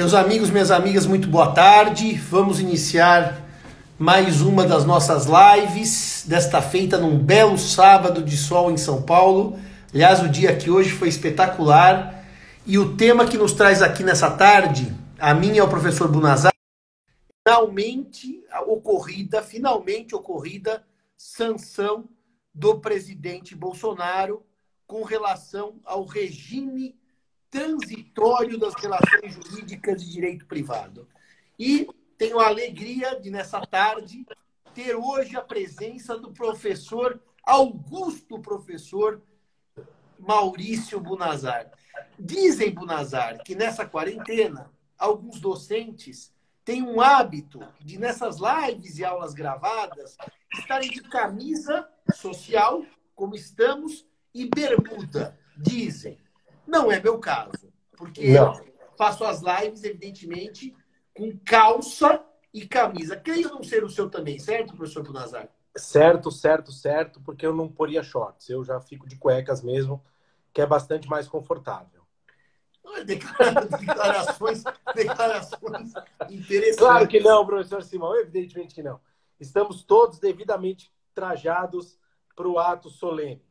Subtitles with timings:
[0.00, 2.14] Meus amigos, minhas amigas, muito boa tarde.
[2.14, 3.46] Vamos iniciar
[3.98, 9.58] mais uma das nossas lives, desta feita num belo sábado de sol em São Paulo.
[9.92, 12.24] Aliás, o dia aqui hoje foi espetacular.
[12.64, 16.54] E o tema que nos traz aqui nessa tarde, a minha é o professor Bunazar,
[17.46, 20.82] finalmente ocorrida, finalmente ocorrida
[21.14, 22.08] sanção
[22.54, 24.42] do presidente Bolsonaro
[24.86, 26.98] com relação ao regime
[27.50, 31.08] transitório das relações jurídicas de direito privado.
[31.58, 34.24] E tenho a alegria de, nessa tarde,
[34.74, 39.20] ter hoje a presença do professor, Augusto professor
[40.18, 41.70] Maurício Bunazar.
[42.18, 46.32] Dizem, Bunazar, que nessa quarentena, alguns docentes
[46.64, 50.16] têm um hábito de, nessas lives e aulas gravadas,
[50.52, 55.38] estarem de camisa social, como estamos, e bermuda.
[55.56, 56.18] Dizem.
[56.70, 58.54] Não é meu caso, porque não.
[58.54, 60.72] eu faço as lives, evidentemente,
[61.12, 63.16] com calça e camisa.
[63.16, 65.48] Creio não ser o seu também, certo, professor Bunazar?
[65.76, 68.48] Certo, certo, certo, porque eu não poria shorts.
[68.48, 70.00] Eu já fico de cuecas mesmo,
[70.52, 72.02] que é bastante mais confortável.
[73.04, 74.62] Declarações,
[74.94, 75.92] declarações
[76.30, 76.76] interessantes.
[76.76, 79.00] Claro que não, professor Simão, evidentemente que não.
[79.40, 81.98] Estamos todos devidamente trajados
[82.36, 83.44] para o ato solene.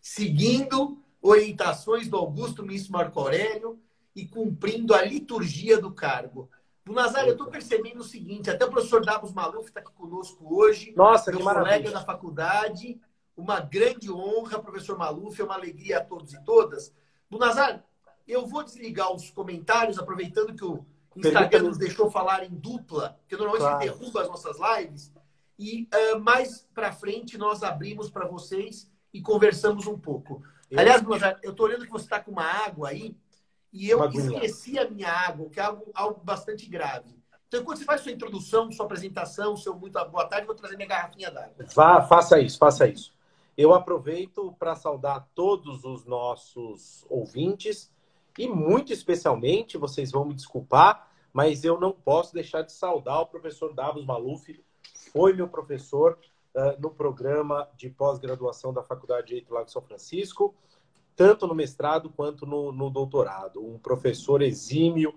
[0.00, 3.78] Seguindo orientações do Augusto Ministro Marco Aurélio
[4.14, 6.50] e cumprindo a liturgia do cargo.
[6.84, 10.54] Do Nazário, eu estou percebendo o seguinte: até o professor Davos Maluf está aqui conosco
[10.54, 10.92] hoje.
[10.96, 11.92] Nossa, meu que colega maravilha.
[11.92, 13.00] da faculdade.
[13.36, 16.92] Uma grande honra, professor Maluf, é uma alegria a todos e todas.
[17.30, 17.82] Do Nazário,
[18.26, 23.36] eu vou desligar os comentários, aproveitando que o Instagram nos deixou falar em dupla, porque
[23.36, 23.78] normalmente claro.
[23.78, 25.12] derruba as nossas lives.
[25.58, 30.42] E uh, mais para frente nós abrimos para vocês e conversamos um pouco.
[30.70, 30.78] Eu...
[30.78, 31.02] Aliás,
[31.42, 33.16] eu estou olhando que você está com uma água aí
[33.72, 37.18] e eu esqueci a minha água, que é algo, algo bastante grave.
[37.48, 40.88] Então, quando você faz sua introdução, sua apresentação, seu muito boa tarde, vou trazer minha
[40.88, 41.54] garrafinha d'água.
[41.74, 43.14] Vá, faça isso, faça isso.
[43.56, 47.90] Eu aproveito para saudar todos os nossos ouvintes
[48.38, 53.26] e muito especialmente, vocês vão me desculpar, mas eu não posso deixar de saudar o
[53.26, 54.62] professor Davos Maluf,
[55.12, 56.18] foi meu professor
[56.58, 60.54] uh, no programa de pós-graduação da Faculdade de Direito Lago São Francisco,
[61.14, 63.64] tanto no mestrado quanto no, no doutorado.
[63.64, 65.14] Um professor exímio,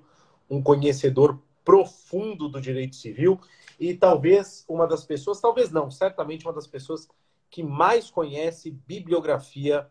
[0.49, 3.39] um conhecedor profundo do direito civil
[3.79, 7.07] e talvez uma das pessoas, talvez não, certamente uma das pessoas
[7.49, 9.87] que mais conhece bibliografia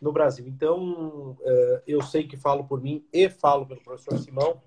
[0.00, 0.48] no Brasil.
[0.48, 1.36] Então,
[1.86, 4.60] eu sei que falo por mim e falo pelo professor Simão.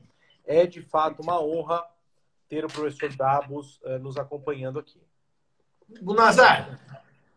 [0.45, 1.84] É de fato uma honra
[2.47, 5.01] ter o professor Dabos nos acompanhando aqui.
[6.01, 6.79] Gunazar,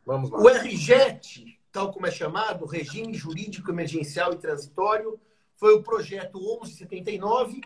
[0.05, 0.39] Vamos lá.
[0.39, 5.21] o RJET, tal como é chamado, Regime Jurídico Emergencial e Transitório,
[5.55, 7.61] foi o projeto 1179,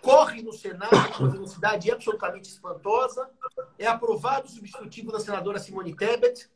[0.00, 3.28] corre no Senado com uma velocidade absolutamente espantosa,
[3.78, 6.48] é aprovado o substitutivo da senadora Simone Tebet,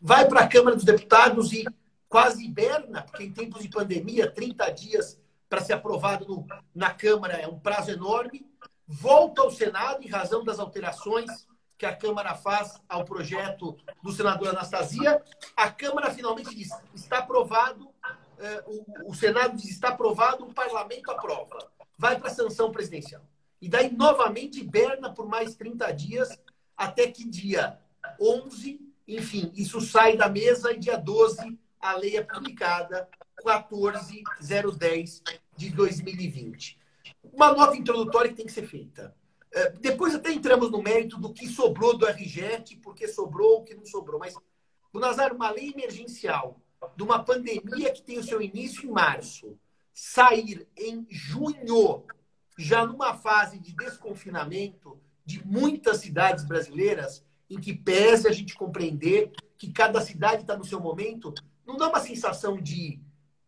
[0.00, 1.64] vai para a Câmara dos Deputados e
[2.08, 7.34] quase hiberna, porque em tempos de pandemia, 30 dias para ser aprovado no, na Câmara
[7.34, 8.46] é um prazo enorme,
[8.86, 11.48] volta ao Senado em razão das alterações
[11.80, 15.22] que a Câmara faz ao projeto do senador Anastasia.
[15.56, 17.88] A Câmara finalmente diz: está aprovado,
[19.06, 21.70] o, Senado diz: está aprovado, o parlamento aprova.
[21.96, 23.22] Vai para a sanção presidencial.
[23.62, 26.38] E daí, novamente, hiberna por mais 30 dias,
[26.76, 27.78] até que dia
[28.20, 33.08] 11, enfim, isso sai da mesa e dia 12 a lei é publicada,
[33.42, 35.22] 14010
[35.56, 36.78] de 2020.
[37.22, 39.16] Uma nota introdutória que tem que ser feita.
[39.80, 43.84] Depois até entramos no mérito do que sobrou do RGET, porque sobrou, o que não
[43.84, 44.18] sobrou.
[44.18, 44.34] Mas,
[44.94, 46.60] Nazar, uma lei emergencial
[46.96, 49.58] de uma pandemia que tem o seu início em março,
[49.92, 52.04] sair em junho,
[52.58, 59.32] já numa fase de desconfinamento de muitas cidades brasileiras, em que pese a gente compreender
[59.58, 61.34] que cada cidade está no seu momento,
[61.66, 63.00] não dá uma sensação de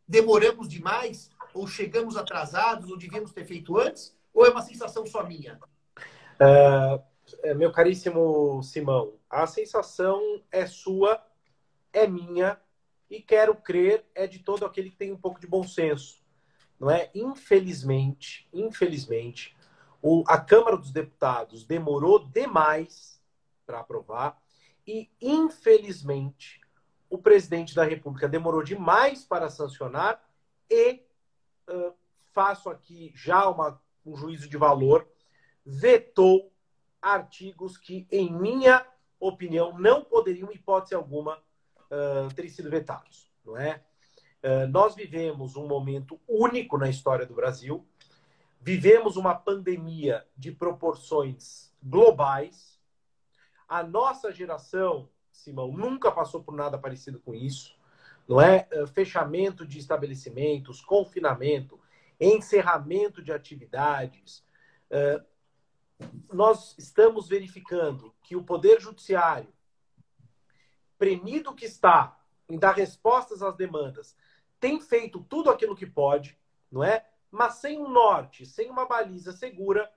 [0.06, 4.16] demoramos demais, ou chegamos atrasados, ou devíamos ter feito antes?
[4.34, 5.58] Ou é uma sensação só minha?
[6.43, 11.25] Uh, meu caríssimo Simão, a sensação é sua,
[11.93, 12.61] é minha,
[13.09, 16.21] e quero crer é de todo aquele que tem um pouco de bom senso.
[16.81, 17.11] Não é?
[17.15, 19.56] Infelizmente, infelizmente,
[20.00, 23.23] o, a Câmara dos Deputados demorou demais
[23.65, 24.43] para aprovar
[24.85, 26.61] e, infelizmente,
[27.09, 30.21] o presidente da República demorou demais para sancionar
[30.69, 31.03] e
[31.71, 31.94] uh,
[32.33, 35.06] faço aqui já uma, um juízo de valor
[35.64, 36.53] vetou
[37.00, 38.87] artigos que, em minha
[39.19, 43.31] opinião, não poderiam, em hipótese alguma, uh, ter sido vetados.
[43.44, 43.82] Não é?
[44.43, 47.87] Uh, nós vivemos um momento único na história do Brasil.
[48.61, 52.81] Vivemos uma pandemia de proporções globais.
[53.69, 57.76] A nossa geração, Simão, nunca passou por nada parecido com isso.
[58.29, 61.81] Não é fechamento de estabelecimentos, confinamento,
[62.20, 64.44] encerramento de atividades.
[66.33, 69.53] Nós estamos verificando que o Poder Judiciário,
[70.99, 72.19] premido que está
[72.49, 74.17] em dar respostas às demandas,
[74.59, 76.39] tem feito tudo aquilo que pode,
[76.71, 77.06] não é?
[77.31, 79.91] Mas sem um norte, sem uma baliza segura,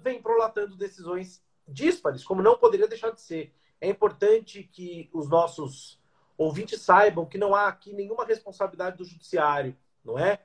[0.00, 3.54] vem prolatando decisões díspares, como não poderia deixar de ser.
[3.80, 5.98] É importante que os nossos
[6.36, 10.42] ouvintes saibam que não há aqui nenhuma responsabilidade do judiciário, não é?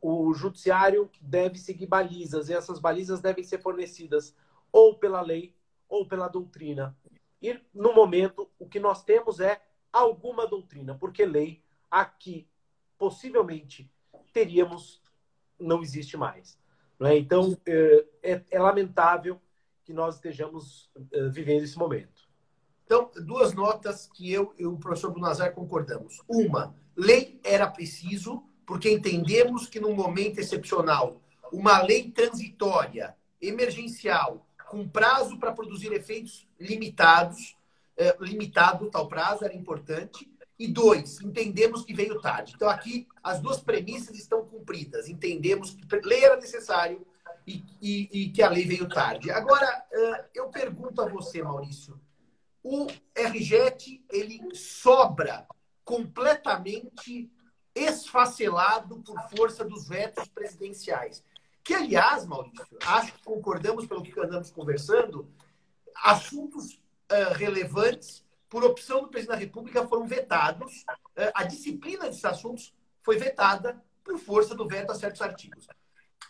[0.00, 4.34] O judiciário deve seguir balizas e essas balizas devem ser fornecidas
[4.72, 5.54] ou pela lei
[5.88, 6.96] ou pela doutrina.
[7.40, 9.62] E no momento o que nós temos é
[9.92, 12.48] alguma doutrina, porque lei aqui
[12.98, 13.90] possivelmente
[14.32, 15.02] teríamos
[15.58, 16.58] não existe mais.
[16.98, 17.16] Não é?
[17.16, 19.40] Então é, é, é lamentável
[19.84, 22.26] que nós estejamos é, vivendo esse momento.
[22.84, 26.22] Então, duas notas que eu e o professor Brunazar concordamos.
[26.28, 31.20] Uma, lei era preciso, porque entendemos que num momento excepcional,
[31.52, 37.56] uma lei transitória, emergencial, com prazo para produzir efeitos limitados,
[37.96, 40.30] é, limitado tal prazo, era importante.
[40.58, 42.54] E dois, entendemos que veio tarde.
[42.56, 45.08] Então, aqui, as duas premissas estão cumpridas.
[45.08, 47.06] Entendemos que lei era necessário
[47.46, 49.30] e, e, e que a lei veio tarde.
[49.30, 49.86] Agora,
[50.34, 52.00] eu pergunto a você, Maurício,
[52.62, 55.46] o RJET, ele sobra
[55.84, 57.30] completamente
[57.76, 61.22] esfacelado por força dos vetos presidenciais.
[61.62, 65.28] Que, aliás, Maurício, acho que concordamos pelo que andamos conversando,
[66.02, 66.74] assuntos
[67.10, 70.84] uh, relevantes, por opção do presidente da República, foram vetados.
[71.16, 75.66] Uh, a disciplina desses assuntos foi vetada por força do veto a certos artigos.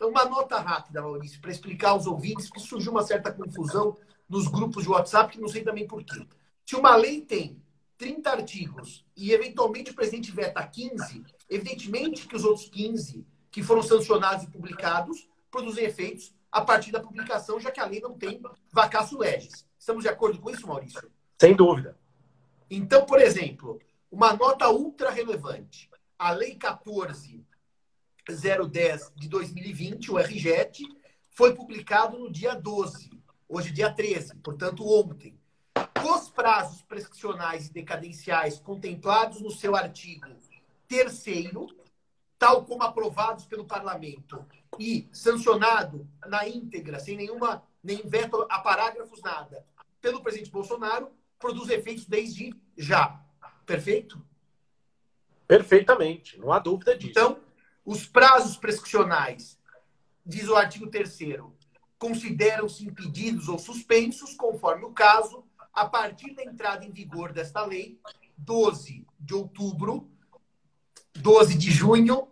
[0.01, 3.97] Uma nota rápida, Maurício, para explicar aos ouvintes que surgiu uma certa confusão
[4.29, 6.27] nos grupos de WhatsApp, que não sei também por quê.
[6.65, 7.63] Se uma lei tem
[7.97, 13.83] 30 artigos e, eventualmente, o presidente veta 15, evidentemente que os outros 15 que foram
[13.83, 18.43] sancionados e publicados produzem efeitos a partir da publicação, já que a lei não tem
[18.73, 19.67] vacácio legis.
[19.79, 21.09] Estamos de acordo com isso, Maurício?
[21.41, 21.97] Sem dúvida.
[22.71, 25.91] Então, por exemplo, uma nota ultra relevante.
[26.19, 30.83] A Lei 14010 de 2020, o RJET,
[31.31, 33.11] foi publicado no dia 12,
[33.49, 35.39] hoje dia 13, portanto ontem.
[36.03, 40.27] Os prazos prescricionais e decadenciais contemplados no seu artigo
[40.89, 41.67] terceiro,
[42.39, 44.45] tal como aprovados pelo parlamento
[44.79, 49.65] e sancionado na íntegra, sem nenhuma nem veto a parágrafos nada,
[50.01, 53.23] pelo presidente Bolsonaro, produz efeitos desde já.
[53.65, 54.21] Perfeito?
[55.47, 57.11] Perfeitamente, não há dúvida disso.
[57.11, 57.41] Então,
[57.85, 59.59] os prazos prescricionais,
[60.25, 61.19] diz o artigo 3
[61.99, 68.01] consideram-se impedidos ou suspensos, conforme o caso, a partir da entrada em vigor desta lei,
[68.37, 70.11] 12 de outubro
[71.17, 72.29] 12 de junho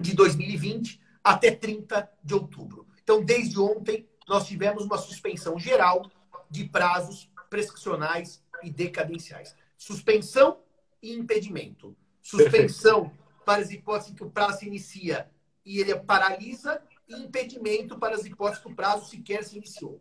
[0.00, 2.86] de 2020 até 30 de outubro.
[3.02, 6.10] Então, desde ontem, nós tivemos uma suspensão geral
[6.50, 9.54] de prazos prescricionais e decadenciais.
[9.76, 10.58] Suspensão
[11.02, 11.96] e impedimento.
[12.22, 13.12] Suspensão
[13.44, 15.30] para as hipóteses em que o prazo se inicia
[15.64, 20.00] e ele paralisa, e impedimento para as hipóteses que o prazo sequer se iniciou.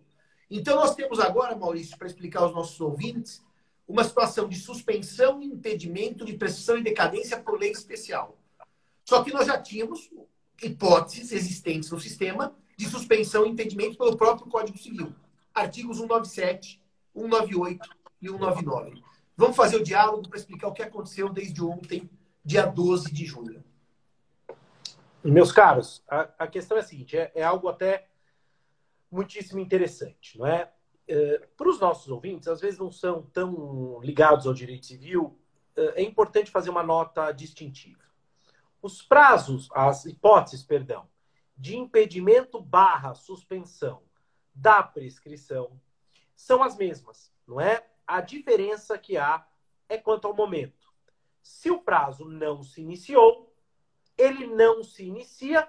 [0.49, 3.43] Então, nós temos agora, Maurício, para explicar aos nossos ouvintes,
[3.93, 8.39] uma situação de suspensão e impedimento de prescrição e decadência por lei especial.
[9.05, 10.09] Só que nós já tínhamos
[10.63, 15.13] hipóteses existentes no sistema de suspensão e impedimento pelo próprio Código Civil.
[15.53, 16.81] Artigos 197,
[17.15, 19.03] 198 e 199.
[19.37, 22.09] Vamos fazer o diálogo para explicar o que aconteceu desde ontem,
[22.43, 23.63] dia 12 de junho.
[25.23, 28.07] Meus caros, a, a questão é a seguinte: é, é algo até
[29.11, 30.71] muitíssimo interessante, não é?
[31.07, 35.37] Eh, para os nossos ouvintes, às vezes não são tão ligados ao direito civil,
[35.75, 38.03] eh, é importante fazer uma nota distintiva.
[38.81, 41.07] Os prazos, as hipóteses, perdão,
[41.57, 44.01] de impedimento barra suspensão
[44.53, 45.79] da prescrição
[46.35, 47.85] são as mesmas, não é?
[48.05, 49.45] A diferença que há
[49.87, 50.91] é quanto ao momento.
[51.41, 53.53] Se o prazo não se iniciou,
[54.17, 55.67] ele não se inicia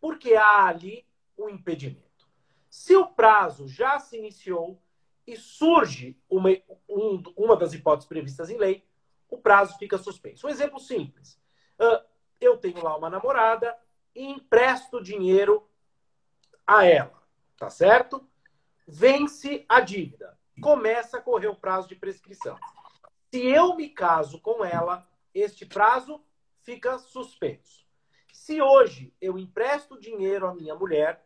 [0.00, 2.03] porque há ali um impedimento.
[2.74, 4.82] Se o prazo já se iniciou
[5.24, 6.50] e surge uma,
[6.88, 8.84] um, uma das hipóteses previstas em lei,
[9.30, 10.44] o prazo fica suspenso.
[10.44, 11.40] Um exemplo simples.
[11.78, 12.04] Uh,
[12.40, 13.78] eu tenho lá uma namorada
[14.12, 15.70] e empresto dinheiro
[16.66, 17.22] a ela,
[17.56, 18.28] tá certo?
[18.88, 22.58] Vence a dívida, começa a correr o prazo de prescrição.
[23.32, 26.20] Se eu me caso com ela, este prazo
[26.62, 27.86] fica suspenso.
[28.32, 31.24] Se hoje eu empresto dinheiro à minha mulher,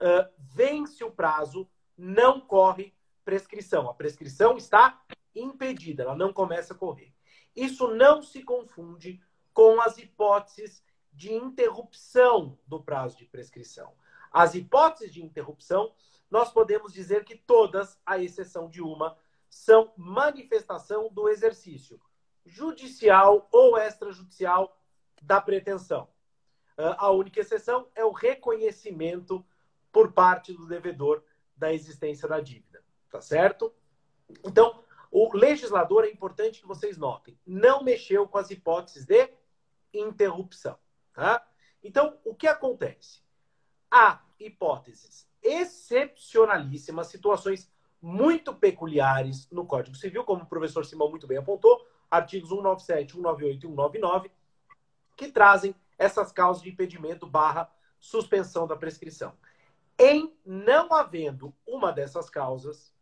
[0.00, 3.88] uh, vence o prazo, não corre prescrição.
[3.88, 5.02] A prescrição está
[5.34, 7.14] impedida, ela não começa a correr.
[7.54, 9.20] Isso não se confunde
[9.52, 13.94] com as hipóteses de interrupção do prazo de prescrição.
[14.30, 15.94] As hipóteses de interrupção,
[16.30, 19.16] nós podemos dizer que todas, à exceção de uma,
[19.48, 21.98] são manifestação do exercício
[22.44, 24.78] judicial ou extrajudicial
[25.22, 26.08] da pretensão.
[26.76, 29.44] Ah, a única exceção é o reconhecimento
[29.96, 31.22] por parte do devedor
[31.56, 32.84] da existência da dívida.
[33.10, 33.72] Tá certo?
[34.44, 39.32] Então, o legislador é importante que vocês notem, não mexeu com as hipóteses de
[39.94, 40.78] interrupção.
[41.14, 41.42] Tá?
[41.82, 43.22] Então, o que acontece?
[43.90, 47.72] Há hipóteses excepcionalíssimas, situações
[48.02, 53.56] muito peculiares no Código Civil, como o professor Simão muito bem apontou, artigos 197, 198
[53.56, 54.30] e 199,
[55.16, 59.32] que trazem essas causas de impedimento barra suspensão da prescrição.
[59.98, 62.94] Em não havendo uma dessas causas,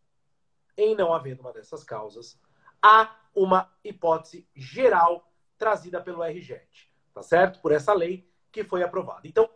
[0.77, 2.41] em não havendo uma dessas causas,
[2.81, 7.61] há uma hipótese geral trazida pelo RGET, tá certo?
[7.61, 9.27] Por essa lei que foi aprovada.
[9.27, 9.49] Então,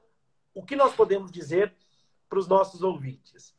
[0.54, 1.76] o que nós podemos dizer
[2.28, 3.56] para os nossos ouvintes?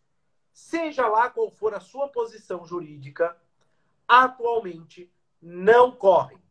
[0.52, 3.38] Seja lá qual for a sua posição jurídica,
[4.08, 5.10] atualmente
[5.42, 6.42] não correm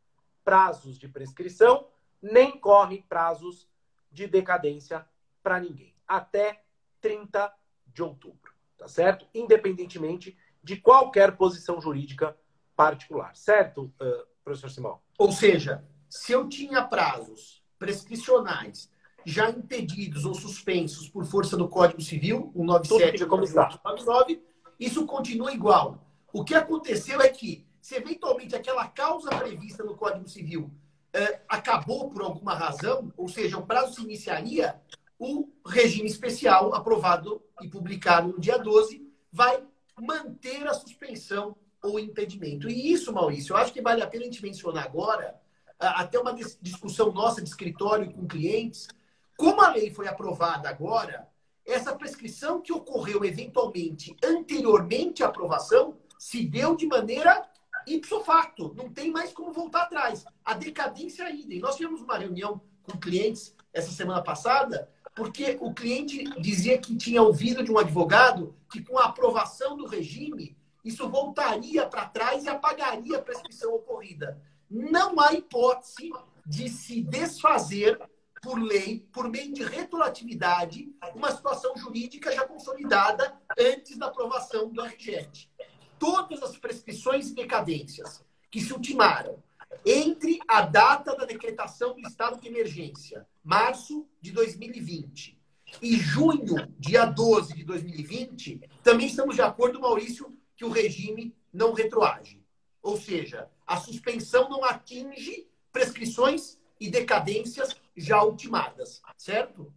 [0.43, 1.89] prazos de prescrição,
[2.23, 3.69] nem correm prazos
[4.11, 5.07] de decadência
[5.43, 5.95] para ninguém.
[6.07, 6.65] Até
[7.01, 7.53] 30
[7.87, 9.27] de outubro, tá certo?
[9.35, 12.37] Independentemente de qualquer posição jurídica
[12.77, 15.01] particular, certo, uh, professor Simão?
[15.19, 18.91] Ou seja, se eu tinha prazos prescricionais
[19.25, 23.69] já impedidos ou suspensos por força do Código Civil, o 97 como está.
[23.85, 24.43] 99,
[24.79, 26.07] isso continua igual.
[26.33, 30.71] O que aconteceu é que, se eventualmente aquela causa prevista no Código Civil
[31.13, 34.81] eh, acabou por alguma razão, ou seja, o prazo se iniciaria,
[35.19, 39.63] o regime especial aprovado e publicado no dia 12 vai
[40.01, 42.69] manter a suspensão ou impedimento.
[42.69, 45.41] E isso, Maurício, eu acho que vale a pena a gente mencionar agora,
[45.79, 48.89] até uma discussão nossa de escritório com clientes,
[49.37, 51.29] como a lei foi aprovada agora,
[51.65, 57.49] essa prescrição que ocorreu eventualmente anteriormente à aprovação se deu de maneira
[57.87, 60.25] ipso facto, não tem mais como voltar atrás.
[60.45, 61.55] A decadência ainda.
[61.55, 66.97] E nós tivemos uma reunião com clientes essa semana passada, porque o cliente dizia que
[66.97, 72.45] tinha ouvido de um advogado que com a aprovação do regime, isso voltaria para trás
[72.45, 74.41] e apagaria a prescrição ocorrida.
[74.71, 76.13] Não há hipótese
[76.47, 78.01] de se desfazer
[78.41, 84.81] por lei, por meio de retroatividade, uma situação jurídica já consolidada antes da aprovação do
[84.81, 85.51] RGET.
[85.99, 89.43] Todas as prescrições e decadências que se ultimaram
[89.85, 95.39] entre a data da decretação do estado de emergência, março de 2020,
[95.83, 101.73] e junho, dia 12 de 2020, também estamos de acordo, Maurício, que o regime não
[101.73, 102.43] retroage.
[102.83, 109.73] Ou seja, a suspensão não atinge prescrições e decadências já ultimadas, certo?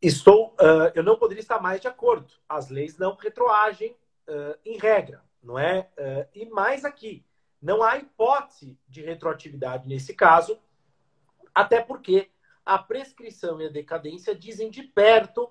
[0.00, 2.32] Estou, uh, eu não poderia estar mais de acordo.
[2.48, 3.96] As leis não retroagem
[4.28, 5.88] uh, em regra, não é?
[5.98, 7.24] Uh, e mais aqui,
[7.60, 10.58] não há hipótese de retroatividade nesse caso,
[11.54, 12.30] até porque
[12.68, 15.50] a prescrição e a decadência dizem de perto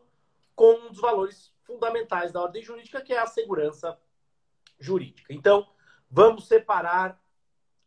[0.55, 3.97] com um dos valores fundamentais da ordem jurídica, que é a segurança
[4.79, 5.33] jurídica.
[5.33, 5.67] Então,
[6.11, 7.19] vamos separar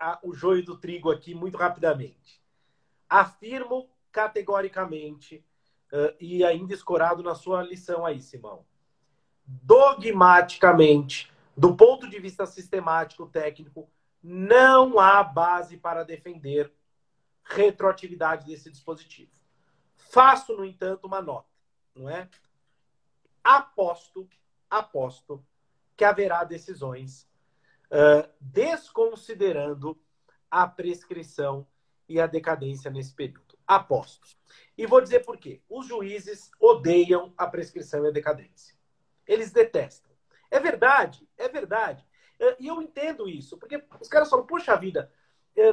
[0.00, 2.42] a, o joio do trigo aqui muito rapidamente.
[3.08, 5.46] Afirmo categoricamente,
[5.92, 8.66] uh, e ainda escorado na sua lição aí, Simão,
[9.46, 13.88] dogmaticamente, do ponto de vista sistemático, técnico,
[14.20, 16.74] não há base para defender
[17.50, 19.32] retroatividade desse dispositivo.
[19.96, 21.48] Faço, no entanto, uma nota,
[21.94, 22.28] não é?
[23.42, 24.28] Aposto,
[24.68, 25.44] aposto
[25.96, 27.28] que haverá decisões
[27.90, 30.00] uh, desconsiderando
[30.50, 31.66] a prescrição
[32.08, 33.58] e a decadência nesse período.
[33.66, 34.28] Aposto.
[34.76, 35.62] E vou dizer por quê.
[35.68, 38.74] Os juízes odeiam a prescrição e a decadência.
[39.26, 40.10] Eles detestam.
[40.50, 42.04] É verdade, é verdade.
[42.58, 45.12] E eu entendo isso, porque os caras falam, puxa vida,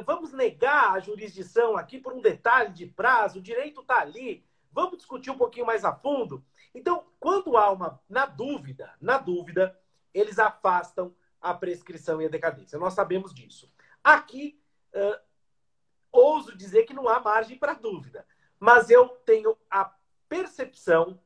[0.04, 4.98] vamos negar a jurisdição aqui por um detalhe de prazo, o direito está ali, vamos
[4.98, 6.44] discutir um pouquinho mais a fundo.
[6.74, 9.78] Então, quando há uma, na dúvida, na dúvida,
[10.12, 12.78] eles afastam a prescrição e a decadência.
[12.78, 13.72] Nós sabemos disso.
[14.02, 14.60] Aqui,
[14.94, 15.20] uh,
[16.10, 18.26] ouso dizer que não há margem para dúvida,
[18.58, 19.92] mas eu tenho a
[20.28, 21.20] percepção,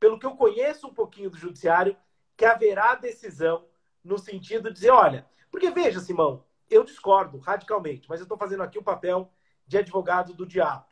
[0.00, 1.96] pelo que eu conheço um pouquinho do judiciário,
[2.36, 3.66] que haverá decisão
[4.02, 8.62] no sentido de dizer, olha, porque veja, Simão, eu discordo radicalmente, mas eu estou fazendo
[8.62, 9.32] aqui o papel
[9.66, 10.86] de advogado do diabo.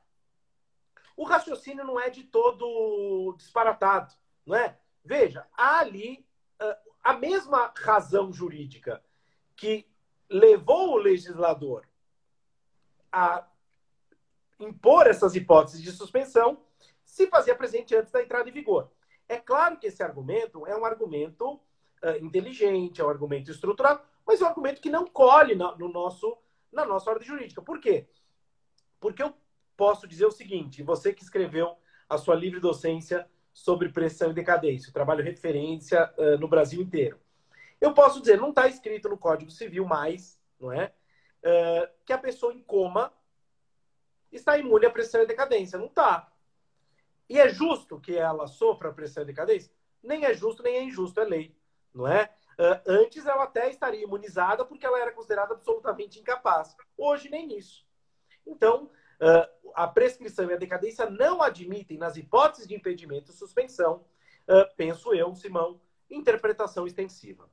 [1.16, 4.12] o raciocínio não é de todo disparatado,
[4.44, 4.78] não é?
[5.02, 6.26] Veja, há ali
[6.60, 9.02] uh, a mesma razão jurídica
[9.54, 9.88] que
[10.28, 11.88] levou o legislador
[13.10, 13.46] a
[14.60, 16.62] impor essas hipóteses de suspensão
[17.04, 18.90] se fazia presente antes da entrada em vigor.
[19.28, 24.40] É claro que esse argumento é um argumento uh, inteligente, é um argumento estruturado, mas
[24.40, 26.36] é um argumento que não colhe no, no nosso,
[26.72, 27.62] na nossa ordem jurídica.
[27.62, 28.08] Por quê?
[28.98, 29.32] Porque eu
[29.76, 31.76] posso dizer o seguinte: você que escreveu
[32.08, 37.18] a sua livre docência sobre pressão e decadência, o trabalho referência uh, no Brasil inteiro.
[37.80, 40.92] Eu posso dizer, não está escrito no Código Civil mais, não é?
[41.42, 43.12] Uh, que a pessoa em coma
[44.32, 45.78] está imune à pressão e decadência.
[45.78, 46.30] Não está.
[47.28, 49.72] E é justo que ela sofra pressão e decadência?
[50.02, 51.56] Nem é justo, nem é injusto, é lei,
[51.92, 52.32] não é?
[52.58, 56.74] Uh, antes ela até estaria imunizada porque ela era considerada absolutamente incapaz.
[56.96, 57.84] Hoje nem isso.
[58.46, 58.84] Então,
[59.20, 64.04] uh, a prescrição e a decadência não admitem, nas hipóteses de impedimento e suspensão,
[64.48, 67.50] uh, penso eu, Simão, interpretação extensiva.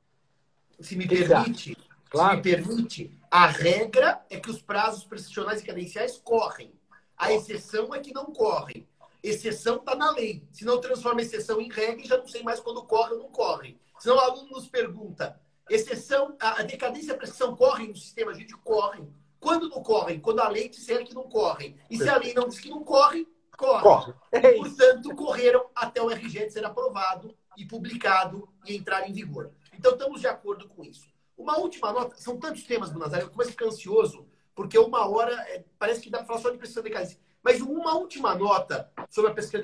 [0.80, 1.76] Se me permite,
[2.08, 2.30] claro.
[2.30, 6.72] se me permite, a regra é que os prazos prescricionais e cadenciais correm.
[7.16, 8.88] A exceção é que não correm.
[9.22, 10.46] Exceção está na lei.
[10.50, 13.78] Se não transforma exceção em regra, já não sei mais quando corre ou não corre.
[13.98, 18.60] Senão o aluno nos pergunta: exceção, a, decadência e a prescrição correm no sistema jurídico?
[18.62, 19.12] Correm.
[19.40, 20.20] Quando não correm?
[20.20, 21.76] Quando a lei disser que não correm.
[21.90, 23.82] E se a lei não diz que não corre, corre.
[23.82, 24.14] corre.
[24.32, 29.50] É portanto, correram até o RG ser aprovado e publicado e entrar em vigor.
[29.72, 31.06] Então, estamos de acordo com isso.
[31.36, 35.34] Uma última nota, são tantos temas, Bonazar, eu começo a ficar ansioso, porque uma hora
[35.48, 37.18] é, parece que dá para falar só de prescrição e decadência.
[37.42, 39.62] Mas uma última nota sobre a pesquisa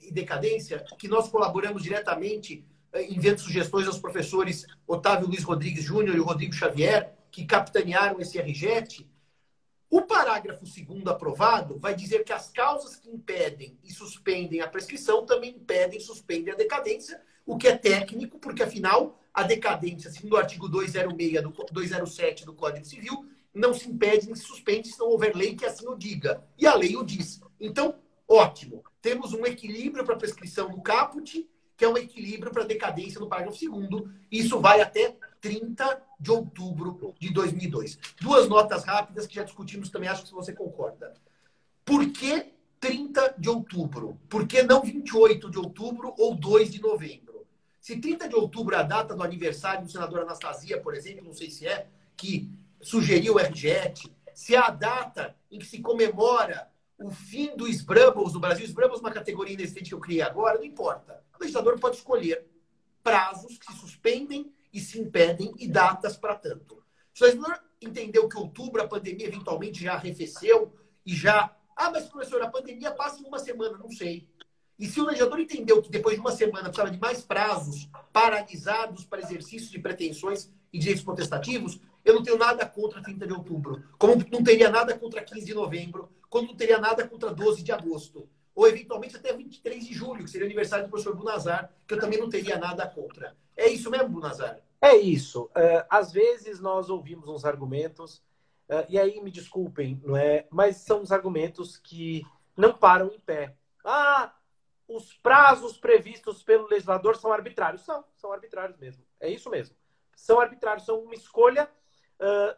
[0.00, 6.20] e decadência, que nós colaboramos diretamente enviando sugestões aos professores Otávio Luiz Rodrigues Júnior e
[6.20, 9.08] Rodrigo Xavier, que capitanearam esse RJET.
[9.88, 15.26] O parágrafo segundo aprovado vai dizer que as causas que impedem e suspendem a prescrição
[15.26, 20.34] também impedem e suspendem a decadência, o que é técnico, porque afinal a decadência, segundo
[20.34, 24.98] o artigo 206 do 207 do Código Civil, não se impede nem se suspende se
[24.98, 26.44] não houver lei que assim o diga.
[26.56, 27.40] E a lei o diz.
[27.58, 27.96] Então,
[28.28, 28.84] ótimo.
[29.02, 31.48] Temos um equilíbrio para a prescrição do caput,
[31.80, 36.30] que é um equilíbrio para a decadência no parágrafo 2 Isso vai até 30 de
[36.30, 37.98] outubro de 2002.
[38.20, 41.14] Duas notas rápidas que já discutimos também, acho que você concorda.
[41.82, 44.20] Por que 30 de outubro?
[44.28, 47.46] Por que não 28 de outubro ou 2 de novembro?
[47.80, 51.32] Se 30 de outubro é a data do aniversário do senador Anastasia, por exemplo, não
[51.32, 56.68] sei se é, que sugeriu o RJET, se é a data em que se comemora
[57.00, 60.58] o fim do Sbrubbles do Brasil, Sbrubbles é uma categoria inexistente que eu criei agora,
[60.58, 61.24] não importa.
[61.34, 62.46] O legislador pode escolher
[63.02, 66.84] prazos que se suspendem e se impedem e datas para tanto.
[67.14, 71.56] Se o legislador entendeu que outubro a pandemia eventualmente já arrefeceu e já.
[71.74, 74.28] Ah, mas professor, a pandemia passa em uma semana, não sei.
[74.78, 79.06] E se o legislador entendeu que depois de uma semana precisava de mais prazos paralisados
[79.06, 83.82] para exercício de pretensões e direitos protestativos, eu não tenho nada contra 30 de outubro.
[83.98, 87.72] Como não teria nada contra 15 de novembro, como não teria nada contra 12 de
[87.72, 88.28] agosto.
[88.54, 92.18] Ou eventualmente até 23 de julho, que seria aniversário do professor Bunazar, que eu também
[92.18, 93.36] não teria nada contra.
[93.56, 94.60] É isso mesmo, Bunazar?
[94.80, 95.44] É isso.
[95.46, 98.16] Uh, às vezes nós ouvimos uns argumentos,
[98.68, 100.46] uh, e aí me desculpem, não é?
[100.50, 102.24] Mas são os argumentos que
[102.56, 103.54] não param em pé.
[103.84, 104.34] Ah,
[104.88, 107.82] os prazos previstos pelo legislador são arbitrários.
[107.82, 109.04] São, são arbitrários mesmo.
[109.20, 109.76] É isso mesmo.
[110.16, 111.70] São arbitrários, são uma escolha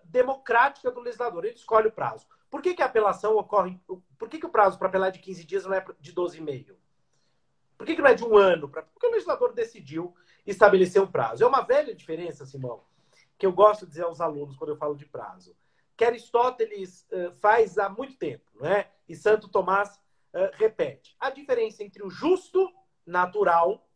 [0.05, 1.45] democrática do legislador.
[1.45, 2.27] Ele escolhe o prazo.
[2.51, 3.81] Por que, que a apelação ocorre?
[4.19, 6.75] Por que, que o prazo para apelar é de 15 dias não é de 12,5?
[7.79, 8.69] Por que, que não é de um ano?
[8.69, 10.15] Porque o legislador decidiu
[10.47, 11.43] estabelecer um prazo.
[11.43, 12.85] É uma velha diferença, Simão,
[13.39, 15.57] que eu gosto de dizer aos alunos quando eu falo de prazo.
[15.97, 18.91] Que Aristóteles uh, faz há muito tempo, não é?
[19.09, 19.97] E Santo Tomás
[20.35, 21.17] uh, repete.
[21.19, 22.73] A diferença entre o justo
[23.07, 23.89] natural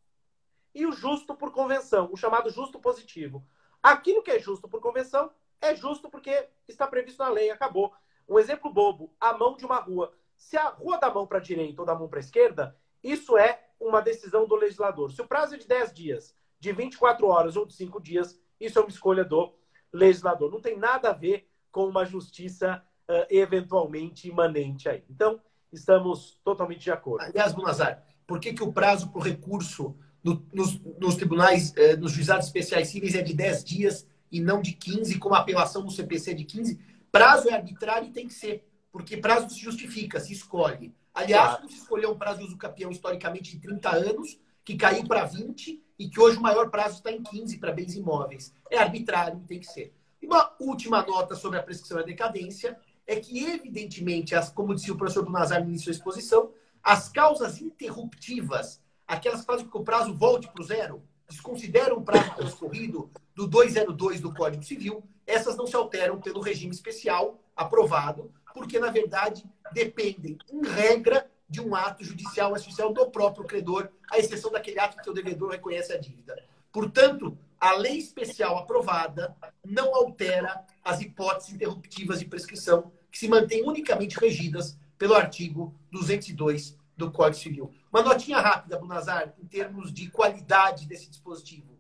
[0.74, 3.46] e o justo por convenção, o chamado justo positivo.
[3.83, 7.92] Aquilo que é justo por convenção é justo porque está previsto na lei, acabou.
[8.29, 10.12] Um exemplo bobo: a mão de uma rua.
[10.37, 13.38] Se a rua dá mão para a direita ou da mão para a esquerda, isso
[13.38, 15.11] é uma decisão do legislador.
[15.12, 18.79] Se o prazo é de 10 dias, de 24 horas ou de 5 dias, isso
[18.79, 19.55] é uma escolha do
[19.92, 20.51] legislador.
[20.51, 25.05] Não tem nada a ver com uma justiça uh, eventualmente imanente aí.
[25.09, 25.40] Então,
[25.73, 27.25] estamos totalmente de acordo.
[27.25, 31.97] Aliás, Bonazar, por que, que o prazo para o recurso no, nos, nos, tribunais, eh,
[31.97, 35.83] nos juizados especiais cíveis é de 10 dias e não de 15, como a apelação
[35.83, 36.81] no CPC é de 15?
[37.11, 40.95] Prazo é arbitrário e tem que ser, porque prazo se justifica, se escolhe.
[41.15, 41.69] Aliás, claro.
[41.69, 45.83] se escolheu um prazo de uso capião historicamente de 30 anos, que caiu para 20
[45.99, 48.53] e que hoje o maior prazo está em 15 para bens imóveis.
[48.71, 49.95] É arbitrário e tem que ser.
[50.21, 54.75] E uma última nota sobre a prescrição e a decadência é que, evidentemente, as, como
[54.75, 59.73] disse o professor Bunazar no início da exposição, As causas interruptivas, aquelas que fazem com
[59.73, 64.62] que o prazo volte para o zero, desconsideram o prazo transcorrido do 202 do Código
[64.62, 71.31] Civil, essas não se alteram pelo regime especial aprovado, porque, na verdade, dependem, em regra,
[71.49, 75.51] de um ato judicial oficial do próprio credor, à exceção daquele ato que o devedor
[75.51, 76.43] reconhece a dívida.
[76.73, 83.62] Portanto, a lei especial aprovada não altera as hipóteses interruptivas de prescrição, que se mantêm
[83.67, 87.75] unicamente regidas pelo artigo 202 do Código Civil.
[87.93, 91.77] Uma notinha rápida, Bunazar, em termos de qualidade desse dispositivo.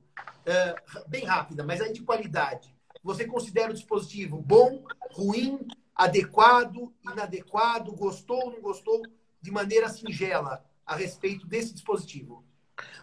[0.46, 2.74] Uh, bem rápida, mas aí de qualidade.
[3.02, 9.02] Você considera o dispositivo bom, ruim, adequado, inadequado, gostou ou não gostou,
[9.40, 12.44] de maneira singela, a respeito desse dispositivo?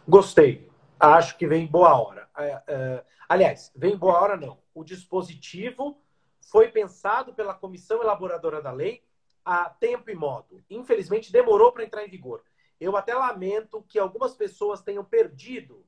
[0.08, 0.70] Gostei.
[1.00, 2.30] Acho que vem boa hora.
[2.38, 4.58] É, é, aliás, vem boa hora não.
[4.74, 5.98] O dispositivo
[6.40, 9.04] foi pensado pela comissão elaboradora da lei
[9.46, 10.64] a tempo e modo.
[10.70, 12.44] Infelizmente, demorou para entrar em vigor.
[12.80, 15.86] Eu até lamento que algumas pessoas tenham perdido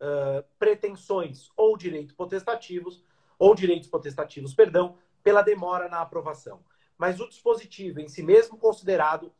[0.00, 3.04] uh, pretensões ou direitos potestativos,
[3.38, 6.64] ou direitos potestativos, perdão, pela demora na aprovação.
[6.96, 9.32] Mas o dispositivo em si mesmo considerado,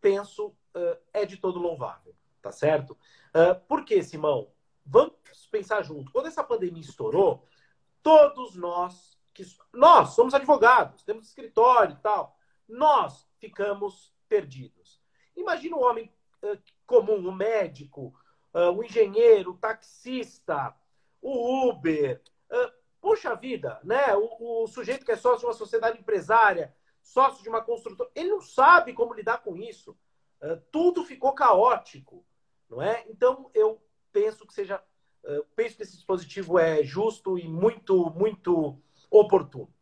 [0.00, 2.92] penso, uh, é de todo louvável, tá certo?
[3.34, 4.50] Uh, por quê, Simão?
[4.84, 5.14] Vamos
[5.50, 6.10] pensar junto.
[6.12, 7.46] Quando essa pandemia estourou,
[8.02, 12.36] todos nós, que nós somos advogados, temos escritório e tal,
[12.70, 15.00] nós ficamos perdidos.
[15.36, 18.14] Imagina um homem uh, comum, um médico,
[18.54, 20.74] uh, um engenheiro, o taxista,
[21.20, 22.22] o Uber.
[22.50, 24.14] Uh, puxa vida, né?
[24.14, 28.30] O, o, sujeito que é sócio de uma sociedade empresária, sócio de uma construtora, ele
[28.30, 29.96] não sabe como lidar com isso.
[30.70, 32.24] tudo ficou caótico,
[32.68, 33.04] não é?
[33.08, 34.82] Então eu penso que seja,
[35.56, 38.78] penso que esse dispositivo é justo e muito, muito
[39.10, 39.72] oportuno.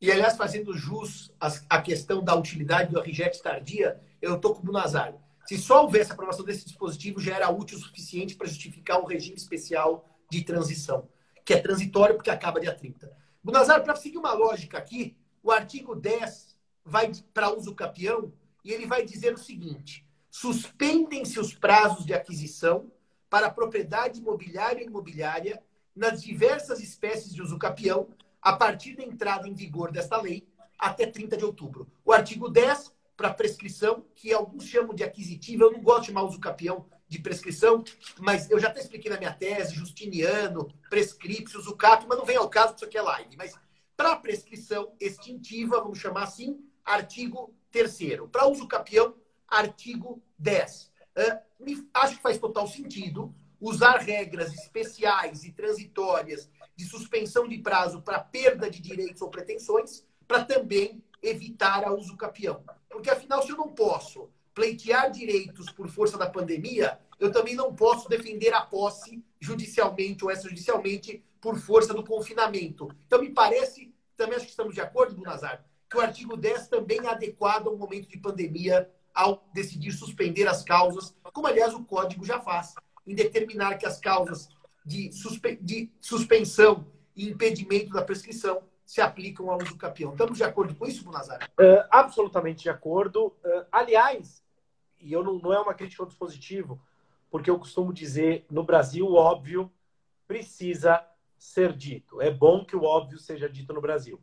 [0.00, 1.32] E, aliás, fazendo jus
[1.68, 5.14] à questão da utilidade do RJET tardia, eu estou com o Nazar.
[5.44, 9.36] Se só houvesse aprovação desse dispositivo, já era útil o suficiente para justificar o regime
[9.36, 11.08] especial de transição,
[11.44, 13.10] que é transitório porque acaba dia 30.
[13.42, 18.32] Bunazar, para seguir uma lógica aqui, o artigo 10 vai para uso capião
[18.64, 22.92] e ele vai dizer o seguinte: suspendem-se os prazos de aquisição
[23.30, 25.62] para propriedade imobiliária e imobiliária
[25.94, 28.08] nas diversas espécies de uso capião
[28.40, 30.46] a partir da entrada em vigor desta lei
[30.78, 31.90] até 30 de outubro.
[32.04, 36.22] O artigo 10, para prescrição, que alguns chamam de aquisitiva, eu não gosto de chamar
[36.22, 37.82] uso capião de prescrição,
[38.18, 42.36] mas eu já até expliquei na minha tese, Justiniano, prescriptus, uso cap, mas não vem
[42.36, 43.36] ao caso, isso aqui é live.
[43.36, 43.54] Mas
[43.96, 47.98] para prescrição extintiva, vamos chamar assim, artigo 3
[48.30, 49.14] Para uso capião,
[49.48, 50.92] artigo 10.
[51.16, 56.48] Uh, acho que faz total sentido usar regras especiais e transitórias
[56.78, 62.16] de suspensão de prazo para perda de direitos ou pretensões, para também evitar a uso
[62.16, 62.62] capião.
[62.88, 67.74] Porque, afinal, se eu não posso pleitear direitos por força da pandemia, eu também não
[67.74, 72.88] posso defender a posse judicialmente ou extrajudicialmente por força do confinamento.
[73.08, 77.00] Então, me parece, também acho que estamos de acordo, Bunazar, que o artigo 10 também
[77.04, 82.24] é adequado ao momento de pandemia ao decidir suspender as causas, como, aliás, o código
[82.24, 82.72] já faz,
[83.04, 84.48] em determinar que as causas
[84.88, 90.12] de, suspe de suspensão e impedimento da prescrição se aplicam ao uso capião.
[90.12, 91.46] Estamos de acordo com isso, Munazar?
[91.60, 93.26] Uh, absolutamente de acordo.
[93.44, 94.42] Uh, aliás,
[94.98, 96.80] e eu não, não é uma crítica ao dispositivo,
[97.30, 99.70] porque eu costumo dizer, no Brasil, o óbvio
[100.26, 101.04] precisa
[101.36, 102.22] ser dito.
[102.22, 104.18] É bom que o óbvio seja dito no Brasil.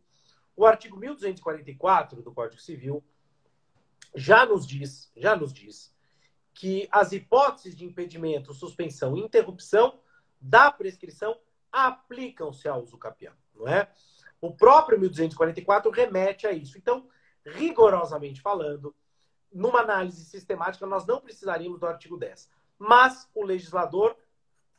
[0.55, 3.03] O artigo 1244 do Código Civil
[4.15, 5.93] já nos diz, já nos diz
[6.55, 9.99] que as hipóteses de impedimento, suspensão e interrupção
[10.45, 11.35] da prescrição
[11.71, 13.89] aplicam-se ao uso capião, não é?
[14.39, 16.77] O próprio 1244 remete a isso.
[16.77, 17.07] Então,
[17.43, 18.95] rigorosamente falando,
[19.51, 22.49] numa análise sistemática, nós não precisaríamos do artigo 10.
[22.77, 24.15] Mas o legislador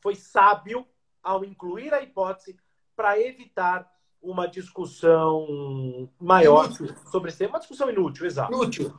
[0.01, 0.87] foi sábio
[1.23, 2.57] ao incluir a hipótese
[2.95, 3.91] para evitar
[4.23, 6.97] uma discussão maior inútil.
[7.11, 7.55] sobre esse tema.
[7.55, 8.53] Uma discussão inútil, exato.
[8.53, 8.97] Inútil.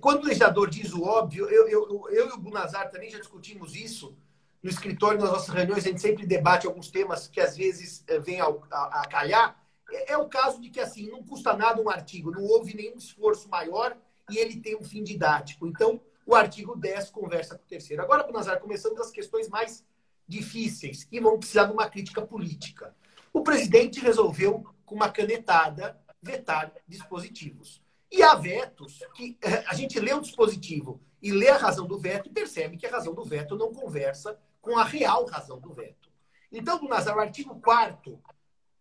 [0.00, 3.74] Quando o legislador diz o óbvio, eu, eu, eu e o Bunazar também já discutimos
[3.74, 4.16] isso
[4.62, 8.18] no escritório, nas nossas reuniões, a gente sempre debate alguns temas que às vezes eh,
[8.18, 9.56] vêm a, calhar.
[9.90, 12.96] É, é, o caso de que, assim, não custa nada um artigo, não houve nenhum
[12.96, 13.96] esforço maior
[14.28, 15.66] e ele tem um fim didático.
[15.66, 18.02] Então, o artigo 10 conversa com o terceiro.
[18.02, 19.84] Agora, Bunazar, começando das questões mais
[20.26, 22.94] difíceis, que vão precisar de uma crítica política.
[23.32, 27.80] O presidente resolveu, com uma canetada, vetar dispositivos.
[28.10, 31.98] E há vetos que eh, a gente lê o dispositivo e lê a razão do
[31.98, 34.38] veto e percebe que a razão do veto não conversa
[34.68, 36.10] com a real razão do veto.
[36.52, 38.20] Então, do Nazar, o artigo 4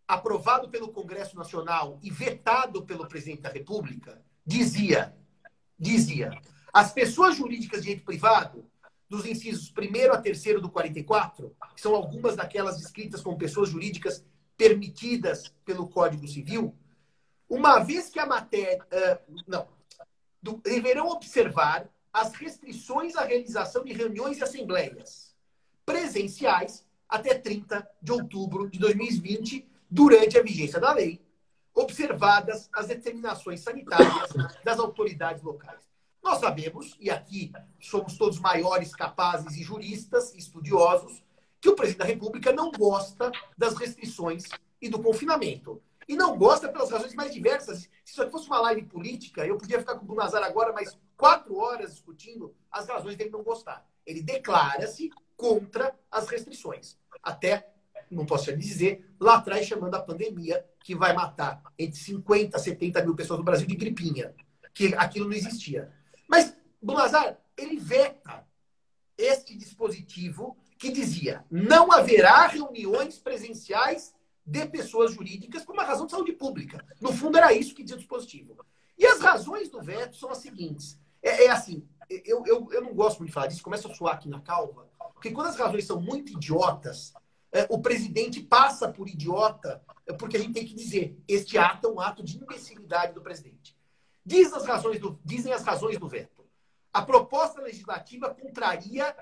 [0.05, 5.15] aprovado pelo Congresso Nacional e vetado pelo presidente da República, dizia,
[5.79, 6.31] dizia,
[6.73, 8.69] As pessoas jurídicas de direito privado,
[9.09, 14.25] dos incisos 1 a 3 do 44, que são algumas daquelas escritas como pessoas jurídicas
[14.57, 16.75] permitidas pelo Código Civil,
[17.49, 18.83] uma vez que a matéria.
[18.83, 19.69] Uh, não.
[20.41, 25.26] Do, deverão observar as restrições à realização de reuniões e assembleias
[25.87, 31.21] presenciais até 30 de outubro de 2020, durante a vigência da lei,
[31.73, 34.33] observadas as determinações sanitárias
[34.65, 35.79] das autoridades locais.
[36.21, 41.23] Nós sabemos, e aqui somos todos maiores, capazes e juristas, estudiosos,
[41.61, 44.43] que o presidente da República não gosta das restrições
[44.81, 45.81] e do confinamento.
[46.05, 47.83] E não gosta pelas razões mais diversas.
[48.03, 50.97] Se isso aqui fosse uma live política, eu podia ficar com o Nazar agora mais
[51.15, 53.87] quatro horas discutindo as razões dele não gostar.
[54.05, 56.97] Ele declara-se contra as restrições.
[57.23, 57.71] Até,
[58.11, 63.03] não posso dizer, lá atrás chamando a pandemia, que vai matar entre 50 a 70
[63.03, 64.33] mil pessoas no Brasil de gripinha,
[64.73, 65.91] que aquilo não existia.
[66.27, 68.45] Mas Bunazar, ele veta
[69.17, 74.13] este dispositivo que dizia não haverá reuniões presenciais
[74.45, 76.85] de pessoas jurídicas por uma razão de saúde pública.
[77.01, 78.55] No fundo, era isso que dizia o dispositivo.
[78.97, 80.97] E as razões do veto são as seguintes.
[81.27, 84.15] É, é assim, eu, eu, eu não gosto muito de falar disso, começa a suar
[84.15, 87.13] aqui na calva, porque quando as razões são muito idiotas,
[87.51, 91.87] é, o presidente passa por idiota, é porque a gente tem que dizer, este ato
[91.87, 93.75] é um ato de imbecilidade do presidente.
[94.25, 96.45] Diz as razões do, dizem as razões do veto.
[96.93, 99.13] A proposta legislativa contraria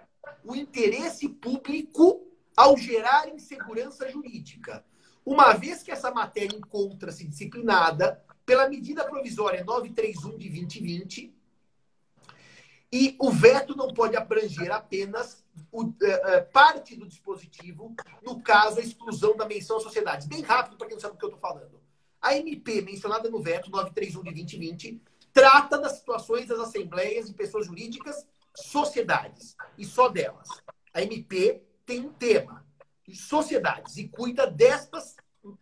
[0.43, 4.85] o interesse público ao gerar insegurança jurídica,
[5.25, 11.34] uma vez que essa matéria encontra-se disciplinada pela medida provisória 931 de 2020,
[12.95, 15.93] e o veto não pode abranger apenas o, uh,
[16.53, 20.29] parte do dispositivo, no caso, a exclusão da menção à sociedade.
[20.29, 21.81] Bem rápido, para quem não sabe do que eu estou falando.
[22.21, 25.01] A MP, mencionada no veto 931 de 2020,
[25.33, 30.47] trata das situações das assembleias de pessoas jurídicas, sociedades, e só delas.
[30.93, 32.65] A MP tem um tema,
[33.13, 35.17] sociedades, e cuida destas,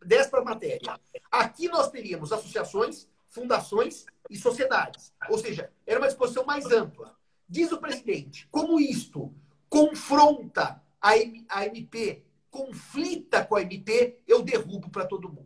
[0.06, 1.00] desta matéria.
[1.32, 5.12] Aqui nós teríamos associações, fundações e sociedades.
[5.28, 7.23] Ou seja, era uma disposição mais ampla.
[7.48, 9.34] Diz o presidente, como isto
[9.70, 11.18] confronta a,
[11.66, 15.44] MP, conflita com a MP, eu derrubo para todo mundo.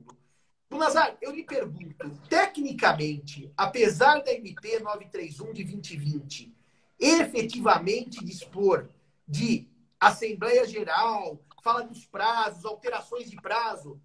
[0.69, 6.55] Nazar, eu lhe pergunto, tecnicamente, apesar da MP 931 de 2020
[6.99, 8.89] efetivamente dispor
[9.27, 9.67] de
[9.99, 13.99] Assembleia Geral, fala dos prazos, alterações de prazo,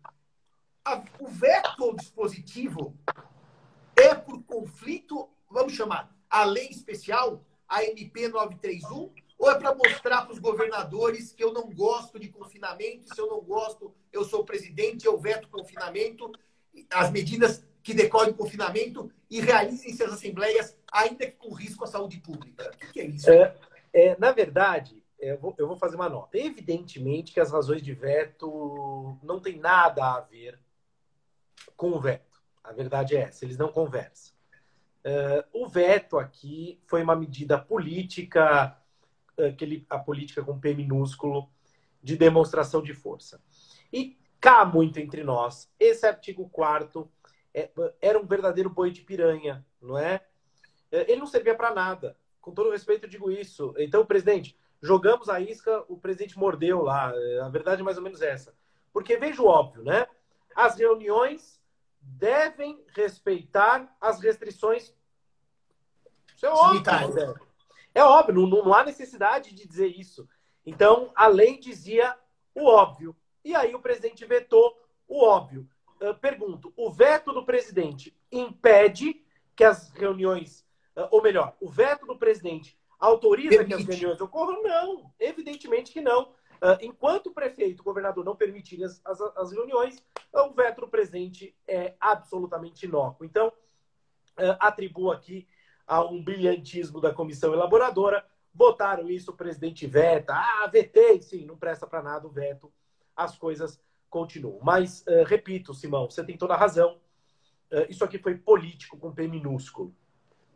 [0.84, 2.96] a, o veto ao dispositivo
[3.96, 10.22] é por conflito, vamos chamar, a lei especial, a MP 931, ou é para mostrar
[10.22, 14.44] para os governadores que eu não gosto de confinamento, se eu não gosto, eu sou
[14.44, 16.30] presidente, eu veto confinamento,
[16.90, 21.86] as medidas que decorrem do confinamento e realizem-se as assembleias, ainda que com risco à
[21.86, 22.70] saúde pública.
[22.88, 23.30] O que é isso?
[23.30, 23.56] É,
[23.90, 26.36] é, na verdade, eu vou, eu vou, fazer uma nota.
[26.36, 30.60] Evidentemente que as razões de veto não tem nada a ver
[31.74, 32.38] com o veto.
[32.62, 34.34] A verdade é essa, eles não conversam.
[35.04, 38.76] Uh, o veto aqui foi uma medida política,
[39.36, 41.50] aquele, a política com P minúsculo,
[42.02, 43.42] de demonstração de força.
[43.92, 45.70] E cá muito entre nós.
[45.78, 47.10] Esse artigo 4
[47.54, 50.24] é, era um verdadeiro boi de piranha, não é?
[50.90, 52.16] ele não servia para nada.
[52.40, 53.74] Com todo respeito, eu digo isso.
[53.78, 57.12] Então, presidente, jogamos a isca, o presidente mordeu lá.
[57.42, 58.54] A verdade é mais ou menos essa.
[58.92, 60.06] Porque veja o óbvio, né?
[60.54, 61.61] As reuniões
[62.02, 64.94] devem respeitar as restrições.
[66.34, 67.14] Isso é óbvio.
[67.14, 67.34] Né?
[67.94, 70.28] É óbvio, não, não há necessidade de dizer isso.
[70.64, 72.16] Então, a lei dizia
[72.54, 73.16] o óbvio.
[73.44, 75.68] E aí o presidente vetou o óbvio.
[76.00, 80.64] Eu pergunto: o veto do presidente impede que as reuniões,
[81.10, 83.68] ou melhor, o veto do presidente autoriza Permite.
[83.68, 84.62] que as reuniões ocorram?
[84.62, 86.34] Não, evidentemente que não.
[86.80, 91.56] Enquanto o prefeito, o governador não permitirem as, as, as reuniões, o veto do presidente
[91.66, 93.26] é absolutamente inócuo.
[93.26, 93.52] Então,
[94.60, 95.48] atribuo aqui
[95.86, 98.24] a um brilhantismo da comissão elaboradora.
[98.54, 100.34] Votaram isso, o presidente veta.
[100.34, 101.20] Ah, vetei.
[101.20, 102.72] Sim, não presta para nada o veto
[103.16, 104.58] as coisas continuam.
[104.62, 106.98] Mas, uh, repito, Simão, você tem toda a razão.
[107.88, 109.94] Isso aqui foi político com P minúsculo.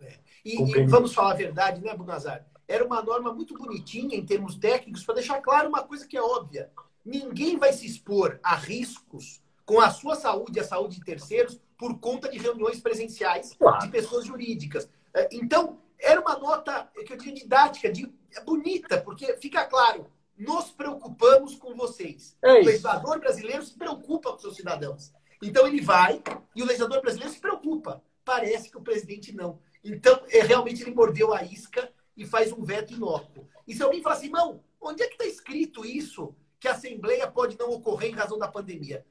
[0.02, 0.18] É.
[0.44, 2.46] E, e vamos falar a verdade, né, Bunazar?
[2.68, 6.22] Era uma norma muito bonitinha em termos técnicos para deixar claro uma coisa que é
[6.22, 6.70] óbvia.
[7.04, 11.60] Ninguém vai se expor a riscos com a sua saúde e a saúde de terceiros
[11.78, 13.78] por conta de reuniões presenciais claro.
[13.80, 14.88] de pessoas jurídicas.
[15.14, 20.06] É, então, era uma nota que eu diria didática, de, é bonita, porque fica claro,
[20.36, 22.36] nos preocupamos com vocês.
[22.42, 25.12] É o legislador brasileiro se preocupa com seus cidadãos.
[25.42, 26.22] Então ele vai
[26.54, 28.02] e o legislador brasileiro se preocupa.
[28.24, 29.58] Parece que o presidente não.
[29.84, 33.46] Então, é, realmente ele mordeu a isca e faz um veto inócuo.
[33.66, 36.34] E se alguém falar assim, não, onde é que está escrito isso?
[36.58, 39.04] Que a Assembleia pode não ocorrer em razão da pandemia?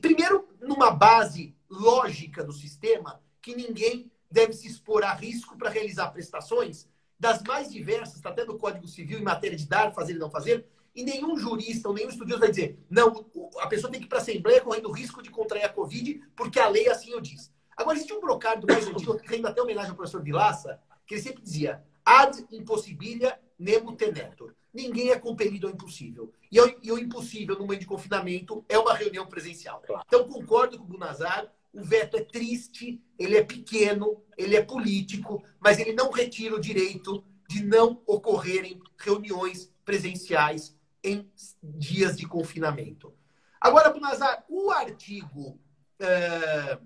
[0.00, 6.10] Primeiro, numa base lógica do sistema, que ninguém deve se expor a risco para realizar
[6.10, 10.18] prestações das mais diversas, está até no Código Civil em matéria de dar, fazer e
[10.18, 14.06] não fazer, e nenhum jurista ou nenhum estudioso vai dizer, não, a pessoa tem que
[14.06, 17.20] ir para a Assembleia correndo risco de contrair a Covid, porque a lei assim o
[17.20, 17.52] diz.
[17.76, 21.42] Agora, existe um brocário mais antigo, rendo até homenagem ao professor Vilaça, que ele sempre
[21.42, 24.54] dizia, ad impossibilia nemo tenetur.
[24.72, 26.32] Ninguém é compelido ao impossível.
[26.50, 29.82] E, e o impossível no meio de confinamento é uma reunião presencial.
[30.06, 35.44] Então, concordo com o Bunazar, o veto é triste, ele é pequeno, ele é político,
[35.60, 41.30] mas ele não retira o direito de não ocorrerem reuniões presenciais em
[41.62, 43.12] dias de confinamento.
[43.60, 45.58] Agora, Bunazar, o artigo,
[45.98, 46.78] é,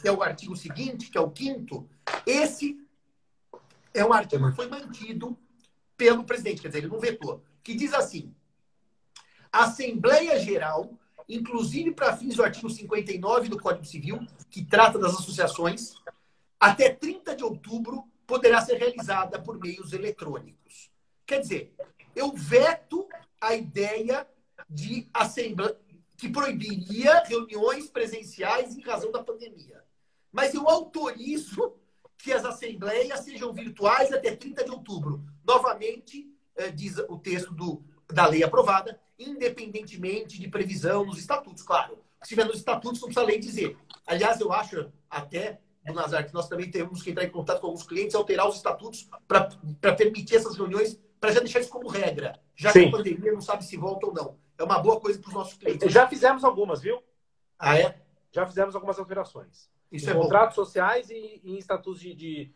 [0.00, 1.86] que é o artigo seguinte, que é o quinto,
[2.26, 2.78] esse
[3.94, 5.38] é um artigo que foi mantido
[5.96, 8.34] pelo presidente, quer dizer, ele não vetou, que diz assim:
[9.52, 15.94] Assembleia Geral inclusive para fins do artigo 59 do Código Civil, que trata das associações,
[16.58, 20.90] até 30 de outubro poderá ser realizada por meios eletrônicos.
[21.26, 21.74] Quer dizer,
[22.14, 23.08] eu veto
[23.40, 24.26] a ideia
[24.68, 25.76] de assembleia
[26.16, 29.82] que proibiria reuniões presenciais em razão da pandemia.
[30.30, 31.74] Mas eu autorizo
[32.22, 35.24] que as assembleias sejam virtuais até 30 de outubro.
[35.44, 37.82] Novamente, eh, diz o texto do,
[38.12, 41.98] da lei aprovada, independentemente de previsão nos estatutos, claro.
[42.22, 43.76] Se tiver nos estatutos, não precisa a lei dizer.
[44.06, 47.66] Aliás, eu acho até, do Nazar, que nós também temos que entrar em contato com
[47.66, 52.40] alguns clientes, alterar os estatutos para permitir essas reuniões, para já deixar isso como regra.
[52.54, 52.82] Já Sim.
[52.82, 54.38] que a pandemia não sabe se volta ou não.
[54.56, 55.92] É uma boa coisa para os nossos clientes.
[55.92, 57.02] Já fizemos algumas, viu?
[57.58, 58.00] Ah, é?
[58.30, 59.68] Já fizemos algumas alterações.
[59.92, 60.64] Isso em é contratos bom.
[60.64, 62.50] sociais e, e em estatutos de, de,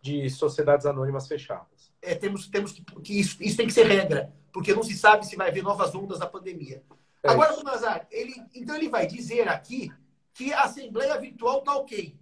[0.00, 1.90] de sociedades anônimas fechadas.
[2.00, 5.26] É, temos, temos que, que isso, isso tem que ser regra porque não se sabe
[5.26, 6.82] se vai haver novas ondas da pandemia.
[7.22, 9.90] É Agora, o Nazar, ele, então ele vai dizer aqui
[10.34, 12.14] que a Assembleia Virtual está ok.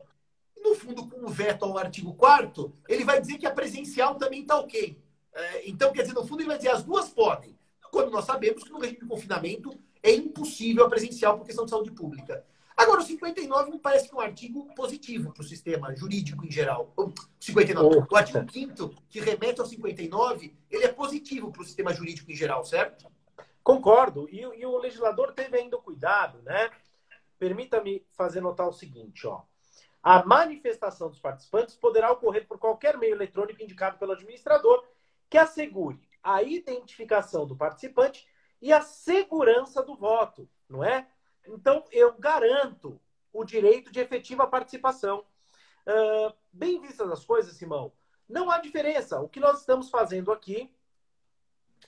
[0.62, 4.42] No fundo, com o veto ao artigo 4 ele vai dizer que a presencial também
[4.42, 4.96] está ok.
[5.32, 7.58] É, então, quer dizer, no fundo, ele vai dizer as duas podem.
[7.90, 11.70] Quando nós sabemos que no regime de confinamento é impossível a presencial por questão de
[11.70, 12.44] saúde pública.
[12.76, 16.50] Agora, o 59 me parece que é um artigo positivo para o sistema jurídico em
[16.50, 16.92] geral.
[16.96, 18.06] O 59.
[18.10, 22.34] O artigo 5 que remete ao 59, ele é positivo para o sistema jurídico em
[22.34, 23.10] geral, certo?
[23.62, 24.28] Concordo.
[24.30, 26.70] E, e o legislador teve ainda o cuidado, né?
[27.38, 29.42] Permita-me fazer notar o seguinte, ó.
[30.02, 34.82] A manifestação dos participantes poderá ocorrer por qualquer meio eletrônico indicado pelo administrador
[35.28, 38.26] que assegure a identificação do participante
[38.60, 41.06] e a segurança do voto, não é?
[41.52, 43.00] Então, eu garanto
[43.32, 45.24] o direito de efetiva participação.
[45.86, 47.92] Uh, bem vistas as coisas, Simão,
[48.28, 49.20] não há diferença.
[49.20, 50.72] O que nós estamos fazendo aqui,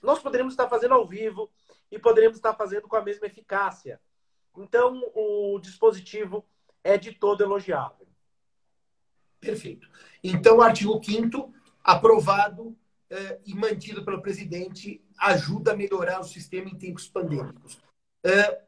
[0.02, 1.50] nós poderíamos estar fazendo ao vivo
[1.90, 4.00] e poderíamos estar fazendo com a mesma eficácia.
[4.56, 6.44] Então, o dispositivo
[6.82, 8.06] é de todo elogiável.
[9.40, 9.88] Perfeito.
[10.22, 12.76] Então, o artigo 5 aprovado
[13.10, 17.78] eh, e mantido pelo presidente, ajuda a melhorar o sistema em tempos pandêmicos.
[18.24, 18.62] Eh,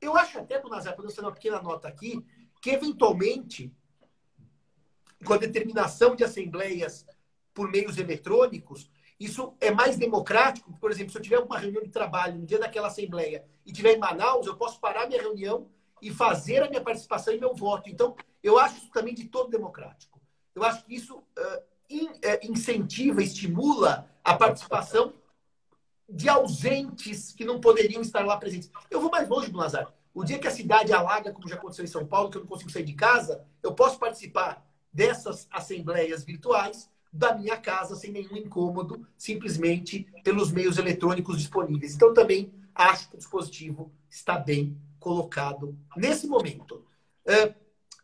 [0.00, 2.24] eu acho até, Bunazar, quando você dá uma pequena nota aqui,
[2.60, 3.72] que eventualmente,
[5.24, 7.06] com a determinação de assembleias
[7.52, 10.72] por meios eletrônicos, isso é mais democrático.
[10.78, 13.94] Por exemplo, se eu tiver uma reunião de trabalho no dia daquela assembleia e tiver
[13.94, 15.68] em Manaus, eu posso parar minha reunião
[16.00, 17.90] e fazer a minha participação e meu voto.
[17.90, 20.18] Então, eu acho isso também de todo democrático.
[20.54, 25.12] Eu acho que isso uh, in, uh, incentiva, estimula a participação
[26.10, 28.70] de ausentes que não poderiam estar lá presentes.
[28.90, 29.92] Eu vou mais longe, Nazar.
[30.12, 32.48] O dia que a cidade alaga, como já aconteceu em São Paulo, que eu não
[32.48, 38.36] consigo sair de casa, eu posso participar dessas assembleias virtuais da minha casa sem nenhum
[38.36, 41.94] incômodo, simplesmente pelos meios eletrônicos disponíveis.
[41.94, 46.84] Então, também acho que o dispositivo está bem colocado nesse momento.
[47.26, 47.54] Uh,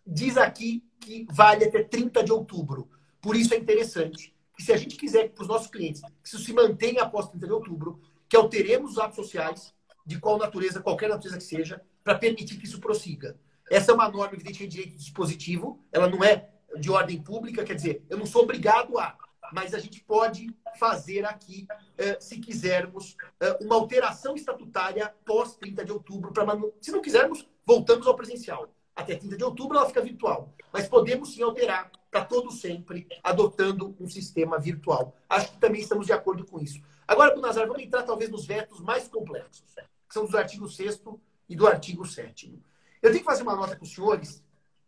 [0.07, 2.89] diz aqui que vale até 30 de outubro.
[3.21, 6.39] Por isso é interessante que se a gente quiser para os nossos clientes que isso
[6.39, 11.09] se mantenha após 30 de outubro, que alteremos os atos sociais, de qual natureza, qualquer
[11.09, 13.39] natureza que seja, para permitir que isso prossiga.
[13.71, 16.49] Essa é uma norma, evidente, de direito dispositivo, ela não é
[16.79, 19.17] de ordem pública, quer dizer, eu não sou obrigado a,
[19.53, 20.49] mas a gente pode
[20.79, 26.33] fazer aqui, eh, se quisermos, eh, uma alteração estatutária pós 30 de outubro.
[26.33, 26.45] Pra,
[26.81, 28.69] se não quisermos, voltamos ao presencial.
[28.95, 30.55] Até 30 de outubro ela fica virtual.
[30.73, 35.15] Mas podemos sim alterar para todo sempre, adotando um sistema virtual.
[35.29, 36.81] Acho que também estamos de acordo com isso.
[37.07, 39.63] Agora, Nazar, vamos entrar talvez nos vetos mais complexos,
[40.09, 41.03] que são dos artigos 6
[41.47, 42.59] e do artigo 7
[43.03, 44.43] Eu tenho que fazer uma nota para os senhores,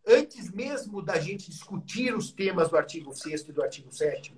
[0.07, 4.35] antes mesmo da gente discutir os temas do artigo 6 e do artigo 7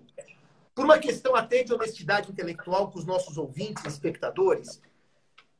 [0.74, 4.80] por uma questão até de honestidade intelectual com os nossos ouvintes espectadores,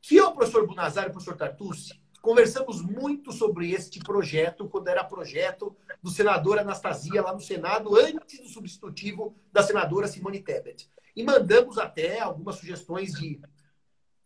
[0.01, 5.03] que eu, professor Bunazar e o professor Tartucci, conversamos muito sobre este projeto, quando era
[5.03, 10.89] projeto do senador Anastasia lá no Senado, antes do substitutivo da senadora Simone Tebet.
[11.15, 13.41] E mandamos até algumas sugestões de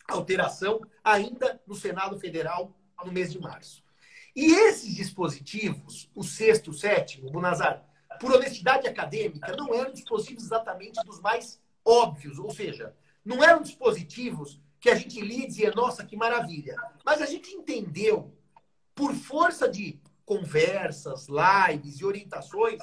[0.07, 3.83] alteração ainda no Senado Federal no mês de março.
[4.35, 7.83] E esses dispositivos, o sexto o sétimo, Bunazar,
[8.19, 14.59] por honestidade acadêmica, não eram dispositivos exatamente dos mais óbvios, ou seja, não eram dispositivos
[14.85, 16.75] que a gente lia e dizia, nossa, que maravilha.
[17.03, 18.31] Mas a gente entendeu,
[18.93, 22.79] por força de conversas, lives e orientações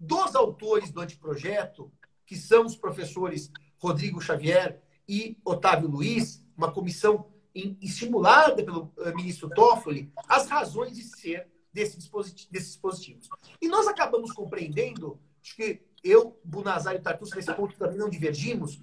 [0.00, 1.92] dos autores do anteprojeto,
[2.24, 9.50] que são os professores Rodrigo Xavier e Otávio Luiz, uma comissão estimulada pelo eh, ministro
[9.50, 13.28] Toffoli, as razões de ser desse dispositivo, desses dispositivos.
[13.60, 18.80] E nós acabamos compreendendo, acho que eu, Bunazar e Tartus, nesse ponto também não divergimos,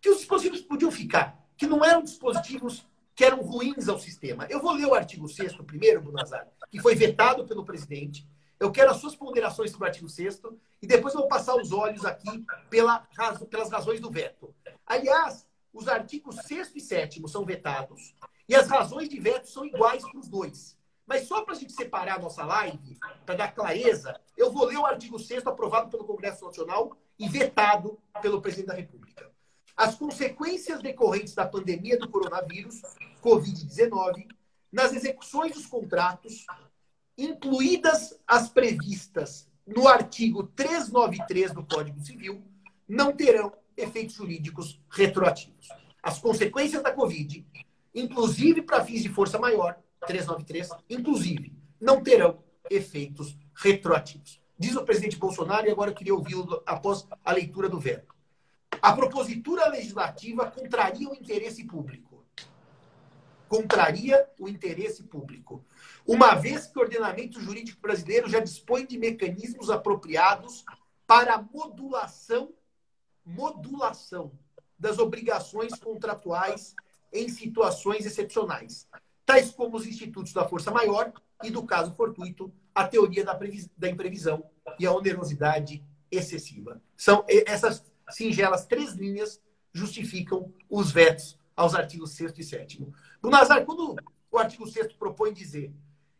[0.00, 2.84] que os dispositivos podiam ficar, que não eram dispositivos
[3.14, 4.48] que eram ruins ao sistema.
[4.50, 8.26] Eu vou ler o artigo 6 primeiro, Bunazar, que foi vetado pelo presidente.
[8.58, 10.42] Eu quero as suas ponderações sobre o artigo 6
[10.82, 13.06] e depois eu vou passar os olhos aqui pela,
[13.48, 14.52] pelas razões do veto.
[14.84, 18.12] Aliás, os artigos 6 e 7 são vetados
[18.48, 20.76] e as razões de veto são iguais para os dois.
[21.06, 24.78] Mas só para a gente separar a nossa live, para dar clareza, eu vou ler
[24.78, 29.31] o artigo 6 aprovado pelo Congresso Nacional e vetado pelo Presidente da República.
[29.76, 32.82] As consequências decorrentes da pandemia do coronavírus,
[33.22, 34.26] Covid-19,
[34.70, 36.46] nas execuções dos contratos,
[37.16, 42.42] incluídas as previstas no artigo 393 do Código Civil,
[42.88, 45.68] não terão efeitos jurídicos retroativos.
[46.02, 47.46] As consequências da Covid,
[47.94, 54.40] inclusive para fins de força maior, 393, inclusive, não terão efeitos retroativos.
[54.58, 58.11] Diz o presidente Bolsonaro, e agora eu queria ouvi-lo após a leitura do veto.
[58.82, 62.26] A propositura legislativa contraria o interesse público.
[63.48, 65.64] Contraria o interesse público.
[66.04, 70.64] Uma vez que o ordenamento jurídico brasileiro já dispõe de mecanismos apropriados
[71.06, 72.52] para modulação,
[73.24, 74.32] modulação
[74.76, 76.74] das obrigações contratuais
[77.12, 78.88] em situações excepcionais,
[79.24, 81.12] tais como os institutos da força maior
[81.44, 83.38] e, do caso fortuito, a teoria da,
[83.76, 84.42] da imprevisão
[84.76, 86.82] e a onerosidade excessiva.
[86.96, 89.40] São essas singelas três linhas
[89.72, 92.86] justificam os vetos aos artigos 6 e 7.
[93.20, 93.96] Bunazar, quando
[94.30, 95.72] o artigo 6 propõe dizer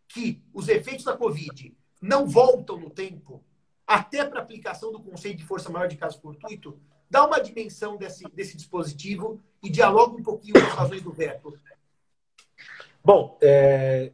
[0.09, 3.43] que os efeitos da Covid não voltam no tempo,
[3.86, 6.78] até para aplicação do conceito de força maior de caso fortuito,
[7.09, 11.59] dá uma dimensão desse, desse dispositivo e dialoga um pouquinho com as razões do veto.
[13.05, 14.12] Bom, é,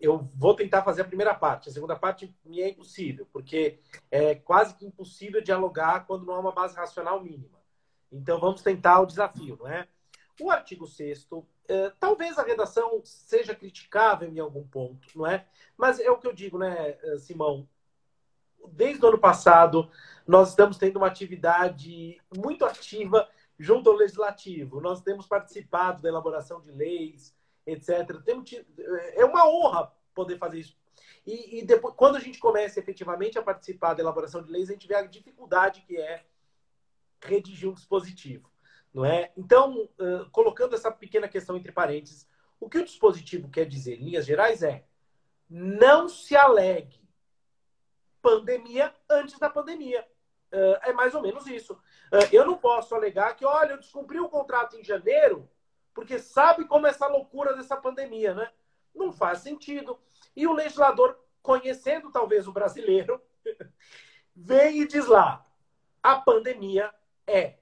[0.00, 1.68] eu vou tentar fazer a primeira parte.
[1.68, 3.78] A segunda parte me é impossível, porque
[4.10, 7.58] é quase que impossível dialogar quando não há uma base racional mínima.
[8.12, 9.88] Então vamos tentar o desafio, não é?
[10.40, 11.26] O artigo 6
[11.68, 15.46] é, talvez a redação seja criticável em algum ponto, não é?
[15.76, 17.68] Mas é o que eu digo, né, Simão?
[18.68, 19.90] Desde o ano passado,
[20.26, 23.28] nós estamos tendo uma atividade muito ativa
[23.58, 24.80] junto ao legislativo.
[24.80, 27.35] Nós temos participado da elaboração de leis,
[27.66, 28.08] etc.
[29.14, 30.76] É uma honra poder fazer isso.
[31.26, 34.72] E, e, depois, quando a gente começa efetivamente a participar da elaboração de leis, a
[34.72, 36.24] gente vê a dificuldade que é
[37.20, 38.48] redigir um dispositivo,
[38.94, 39.32] não é?
[39.36, 42.28] Então, uh, colocando essa pequena questão entre parênteses,
[42.60, 44.84] o que o dispositivo quer dizer, em linhas gerais, é
[45.50, 47.00] não se alegue
[48.22, 50.06] pandemia antes da pandemia.
[50.52, 51.74] Uh, é mais ou menos isso.
[51.74, 55.48] Uh, eu não posso alegar que, olha, eu descumpri o contrato em janeiro,
[55.96, 58.50] porque sabe como é essa loucura dessa pandemia, né?
[58.94, 59.98] Não faz sentido.
[60.36, 63.18] E o legislador, conhecendo talvez o brasileiro,
[64.36, 65.46] vem e diz lá:
[66.02, 66.92] a pandemia
[67.26, 67.54] é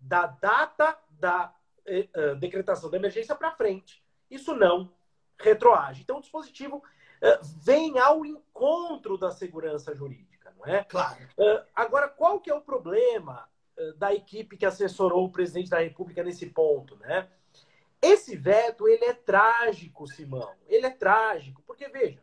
[0.00, 1.54] da data da
[1.86, 4.04] eh, uh, decretação da emergência para frente.
[4.28, 4.92] Isso não
[5.38, 6.02] retroage.
[6.02, 10.82] Então, o dispositivo uh, vem ao encontro da segurança jurídica, não é?
[10.82, 11.22] Claro.
[11.38, 13.48] Uh, agora, qual que é o problema
[13.98, 17.28] da equipe que assessorou o presidente da República nesse ponto, né?
[18.06, 20.54] Esse veto, ele é trágico, Simão.
[20.68, 22.22] Ele é trágico, porque veja,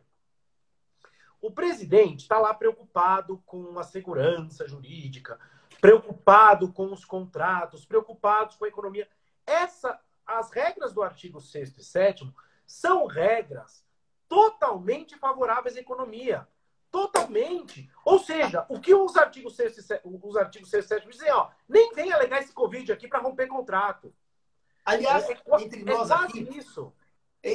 [1.42, 5.38] o presidente está lá preocupado com a segurança jurídica,
[5.82, 9.06] preocupado com os contratos, preocupados com a economia.
[9.46, 12.34] Essa, as regras do artigo 6 e 7
[12.66, 13.84] são regras
[14.26, 16.48] totalmente favoráveis à economia.
[16.90, 17.90] Totalmente.
[18.06, 21.30] Ou seja, o que os artigos 6 e 7, os artigos 6 e 7 dizem,
[21.30, 24.14] ó, nem vem alegar esse Covid aqui para romper contrato.
[24.84, 26.48] Aliás, é, entre nós é aqui.
[26.56, 26.92] Isso.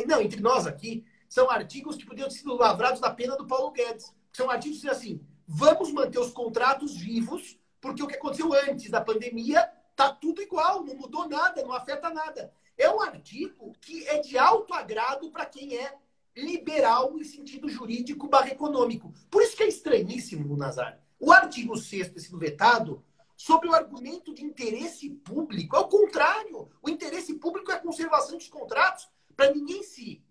[0.08, 3.72] Não, entre nós aqui, são artigos que podiam ter sido lavrados da pena do Paulo
[3.72, 4.14] Guedes.
[4.32, 8.90] São artigos que dizem assim: vamos manter os contratos vivos, porque o que aconteceu antes
[8.90, 12.54] da pandemia tá tudo igual, não mudou nada, não afeta nada.
[12.78, 15.94] É um artigo que é de alto agrado para quem é
[16.36, 19.14] liberal em sentido jurídico barra econômico.
[19.30, 21.02] Por isso que é estranhíssimo, Nazar.
[21.20, 23.04] O artigo 6 ter sido vetado
[23.40, 25.78] sobre o argumento de interesse público.
[25.78, 30.22] Ao contrário, o interesse público é a conservação dos contratos para ninguém se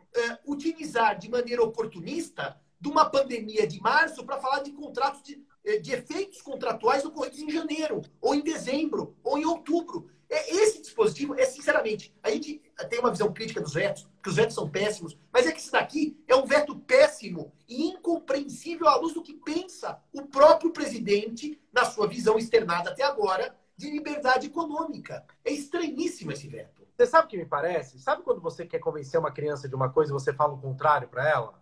[0.00, 5.40] uh, utilizar de maneira oportunista de uma pandemia de março para falar de contratos de,
[5.64, 10.10] eh, de efeitos contratuais ocorridos em janeiro, ou em dezembro, ou em outubro.
[10.30, 14.36] É, esse dispositivo é, sinceramente, a gente tem uma visão crítica dos vetos, que os
[14.36, 18.94] vetos são péssimos, mas é que esse daqui é um veto péssimo e incompreensível à
[18.94, 24.46] luz do que pensa o próprio presidente na sua visão externada até agora de liberdade
[24.46, 25.26] econômica.
[25.44, 26.86] É estranhíssimo esse veto.
[26.96, 27.98] Você sabe o que me parece?
[27.98, 31.08] Sabe quando você quer convencer uma criança de uma coisa e você fala o contrário
[31.08, 31.60] para ela?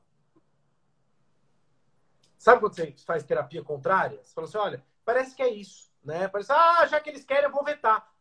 [2.37, 4.21] Sabe quando você faz terapia contrária?
[4.23, 6.29] Você fala assim, olha, parece que é isso, né?
[6.29, 8.13] Parece, ah, já que eles querem, eu vou vetar.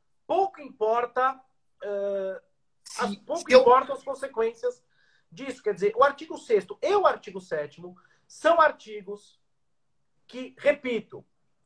[0.58, 1.40] Pouco importa,
[1.84, 2.42] uh,
[3.00, 3.62] as, pouco eu...
[3.62, 4.84] importam as consequências
[5.32, 5.62] disso.
[5.62, 7.82] Quer dizer, o artigo 6 e o artigo 7
[8.28, 9.40] são artigos
[10.26, 11.24] que, repito,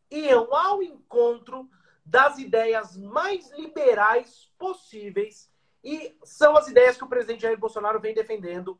[0.09, 1.69] iam ao encontro
[2.05, 5.49] das ideias mais liberais possíveis
[5.83, 8.79] e são as ideias que o presidente Jair Bolsonaro vem defendendo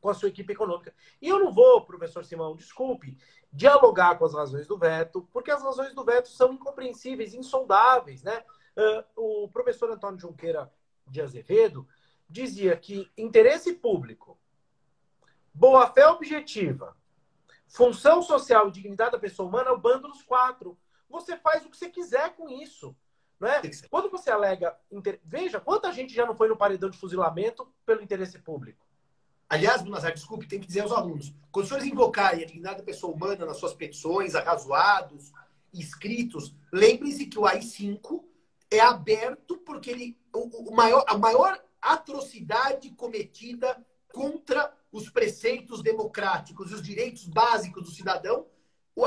[0.00, 0.94] com a sua equipe econômica.
[1.20, 3.16] E eu não vou, professor Simão, desculpe,
[3.52, 8.22] dialogar com as razões do veto, porque as razões do veto são incompreensíveis, insondáveis.
[8.22, 8.44] Né?
[8.76, 10.72] Uh, o professor Antônio Junqueira
[11.06, 11.86] de Azevedo
[12.28, 14.38] dizia que interesse público,
[15.52, 16.96] boa-fé objetiva,
[17.68, 20.78] função social e dignidade da pessoa humana é o bando dos quatro.
[21.08, 22.96] Você faz o que você quiser com isso.
[23.38, 23.60] Não é?
[23.90, 24.78] Quando você alega.
[25.24, 28.86] Veja, quanta gente já não foi no paredão de fuzilamento pelo interesse público?
[29.48, 32.84] Aliás, Nazar, desculpe, tem que dizer aos alunos: quando os senhores invocarem a dignidade da
[32.84, 35.32] pessoa humana nas suas petições, arrazoados,
[35.74, 38.24] escritos, lembrem-se que o AI-5
[38.72, 46.70] é aberto porque ele, o, o, maior, a maior atrocidade cometida contra os preceitos democráticos
[46.70, 48.46] e os direitos básicos do cidadão,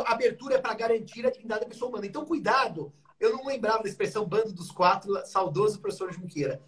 [0.06, 2.06] a abertura é para garantir a dignidade da pessoa humana.
[2.06, 2.92] Então, cuidado.
[3.20, 6.62] Eu não lembrava da expressão bando dos quatro, saudoso professor Junqueira.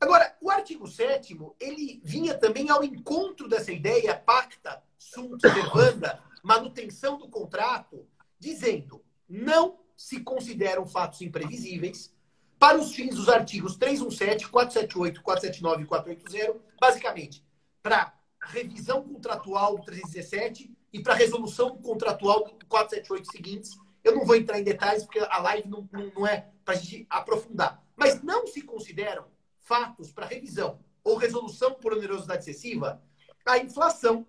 [0.00, 7.18] Agora, o artigo 7 ele vinha também ao encontro dessa ideia pacta sunt servanda, manutenção
[7.18, 8.06] do contrato,
[8.38, 12.14] dizendo não se consideram fatos imprevisíveis
[12.60, 17.42] para os fins dos artigos 317, 478, 479 e 480, basicamente,
[17.82, 23.78] para revisão contratual do 317 e para resolução contratual do 478 seguintes.
[24.04, 27.06] Eu não vou entrar em detalhes, porque a live não, não, é para a gente
[27.08, 27.82] aprofundar.
[27.96, 29.24] Mas não se consideram
[29.60, 33.02] fatos para revisão ou resolução por onerosidade excessiva,
[33.46, 34.26] a inflação,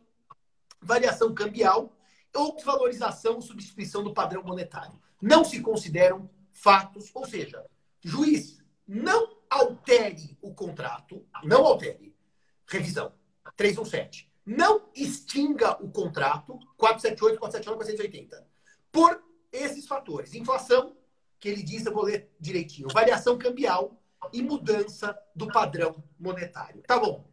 [0.81, 1.93] variação cambial
[2.33, 4.97] ou desvalorização ou substituição do padrão monetário.
[5.21, 7.65] Não se consideram fatos, ou seja,
[8.01, 12.15] juiz, não altere o contrato, não altere,
[12.67, 13.13] revisão,
[13.55, 14.31] 317.
[14.45, 18.47] Não extinga o contrato, 478, 479, 480,
[18.91, 20.33] por esses fatores.
[20.33, 20.97] Inflação,
[21.39, 26.83] que ele diz, eu vou ler direitinho, variação cambial, e mudança do padrão monetário.
[26.83, 27.27] Tá bom.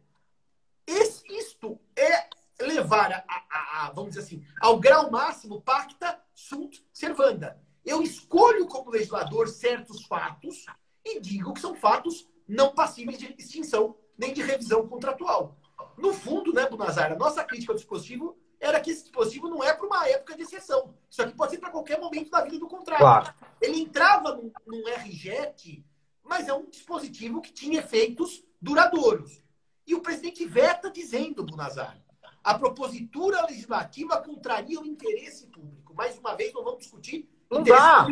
[0.87, 6.83] Esse, isto é levar, a, a, a, vamos dizer assim, ao grau máximo pacta sunt
[6.91, 7.61] servanda.
[7.89, 10.65] Eu escolho como legislador certos fatos
[11.03, 15.57] e digo que são fatos não passíveis de extinção nem de revisão contratual.
[15.97, 19.73] No fundo, né, Bunazar, a nossa crítica ao dispositivo era que esse dispositivo não é
[19.73, 20.93] para uma época de exceção.
[21.09, 22.99] Isso aqui pode ser para qualquer momento da vida do contrato.
[22.99, 23.33] Claro.
[23.61, 25.83] Ele entrava num, num RJET
[26.29, 29.43] mas é um dispositivo que tinha efeitos duradouros.
[29.87, 31.99] E o presidente veta dizendo, Bunazar,
[32.43, 35.95] a propositura legislativa contraria o interesse público.
[35.95, 37.27] Mais uma vez, não vamos discutir.
[37.49, 38.07] Não dá.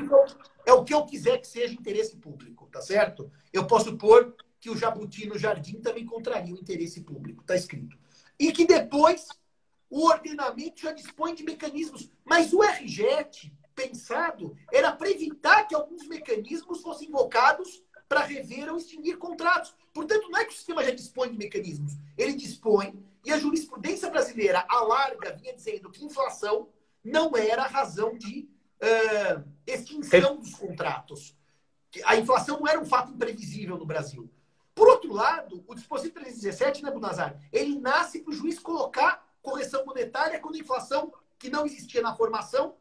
[0.66, 3.32] é o que eu quiser que seja interesse público, tá certo?
[3.54, 7.98] Eu posso pôr que o jabuti no jardim também contraria o interesse público, tá escrito.
[8.40, 9.28] E que depois
[9.90, 12.10] o ordenamento já dispõe de mecanismos.
[12.26, 18.78] Mas o RJET, pensado, era para evitar que alguns mecanismos fossem invocados para rever ou
[18.78, 19.76] extinguir contratos.
[19.94, 21.94] Portanto, não é que o sistema já dispõe de mecanismos.
[22.18, 22.94] Ele dispõe,
[23.26, 26.70] e a jurisprudência brasileira, a larga, vinha dizendo que inflação
[27.04, 28.50] não era razão de
[28.82, 31.36] uh, extinção dos contratos.
[32.06, 34.30] A inflação não era um fato imprevisível no Brasil.
[34.76, 39.84] Por outro lado, o dispositivo 317, né, Bunazar, ele nasce para o juiz colocar correção
[39.86, 42.76] monetária quando a inflação, que não existia na formação,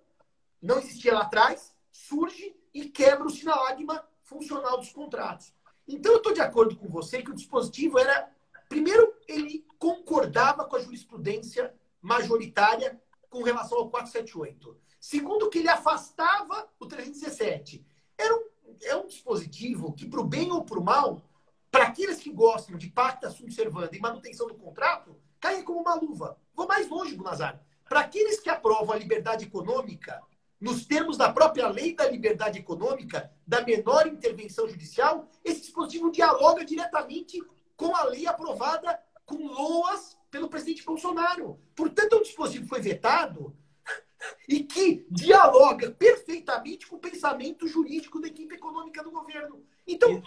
[0.61, 5.55] não existia lá atrás, surge e quebra o sinalagma funcional dos contratos.
[5.89, 8.29] Então, eu estou de acordo com você que o dispositivo era.
[8.69, 11.73] Primeiro, ele concordava com a jurisprudência
[12.03, 13.01] majoritária
[13.37, 14.79] com relação ao 478.
[14.99, 17.85] Segundo, que ele afastava o 317.
[18.17, 18.45] Era um,
[18.83, 21.23] é um dispositivo que, para o bem ou para o mal,
[21.71, 25.95] para aqueles que gostam de pacta sunt servanda e manutenção do contrato, cai como uma
[25.95, 26.39] luva.
[26.55, 27.61] Vou mais longe, Bunazar.
[27.87, 30.23] Para aqueles que aprovam a liberdade econômica,
[30.59, 36.65] nos termos da própria lei da liberdade econômica, da menor intervenção judicial, esse dispositivo dialoga
[36.65, 37.39] diretamente
[37.77, 41.59] com a lei aprovada com loas pelo presidente Bolsonaro.
[41.75, 43.57] Portanto, é um dispositivo que foi vetado
[44.47, 49.65] e que dialoga perfeitamente com o pensamento jurídico da equipe econômica do governo.
[49.87, 50.23] Então,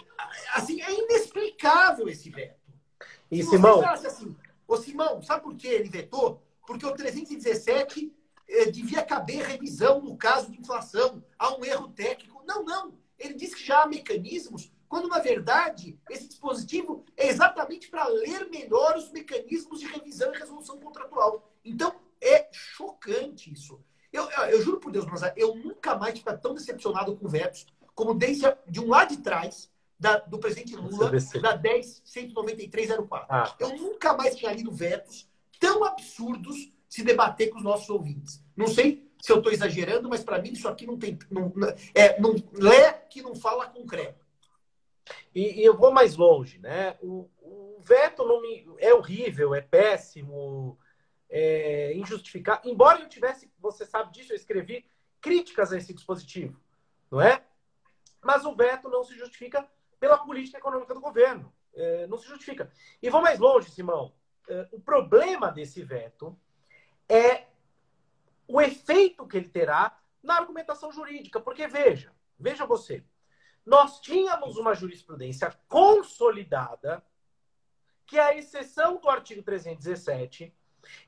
[0.54, 2.58] assim, é inexplicável esse veto.
[3.30, 3.80] E Se Simão?
[3.88, 4.36] Assim,
[4.66, 6.42] Ô, Simão, sabe por que ele vetou?
[6.66, 8.12] Porque o 317
[8.48, 11.22] eh, devia caber revisão no caso de inflação.
[11.38, 12.42] Há um erro técnico.
[12.44, 12.98] Não, não.
[13.16, 18.50] Ele disse que já há mecanismos, quando na verdade esse dispositivo é exatamente para ler
[18.50, 21.48] melhor os mecanismos de revisão e resolução contratual.
[21.64, 23.80] Então, é chocante isso.
[24.12, 27.64] Eu, eu, eu juro por Deus, mas eu nunca mais tive tão decepcionado com vetos
[27.94, 33.26] como desde de um lado de trás da, do presidente Lula, da 10.193.04.
[33.28, 33.54] Ah.
[33.60, 35.28] Eu nunca mais tinha lido vetos
[35.60, 38.42] tão absurdos se debater com os nossos ouvintes.
[38.56, 41.16] Não sei se eu estou exagerando, mas para mim isso aqui não tem.
[41.30, 41.52] Não,
[41.94, 44.16] é, não, lé que não fala com cré.
[45.34, 46.96] E, e, eu vou mais longe, né?
[47.00, 50.78] O, o veto não me, é horrível, é péssimo,
[51.28, 52.68] é injustificado.
[52.68, 54.84] Embora eu tivesse, você sabe disso, eu escrevi
[55.20, 56.60] críticas a esse dispositivo,
[57.10, 57.44] não é?
[58.22, 61.52] Mas o veto não se justifica pela política econômica do governo.
[61.74, 62.70] É, não se justifica.
[63.00, 64.12] E vou mais longe, Simão.
[64.48, 66.36] É, o problema desse veto
[67.08, 67.46] é
[68.48, 71.38] o efeito que ele terá na argumentação jurídica.
[71.40, 73.04] Porque, veja, veja você,
[73.64, 77.04] nós tínhamos uma jurisprudência consolidada,
[78.06, 80.54] que é a exceção do artigo 317,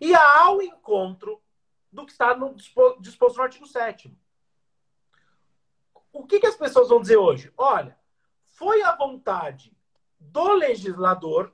[0.00, 1.42] e ao encontro
[1.90, 4.16] do que está no, disposto no artigo 7.
[6.12, 7.53] O que, que as pessoas vão dizer hoje?
[7.57, 7.98] Olha,
[8.46, 9.74] foi a vontade
[10.20, 11.53] do legislador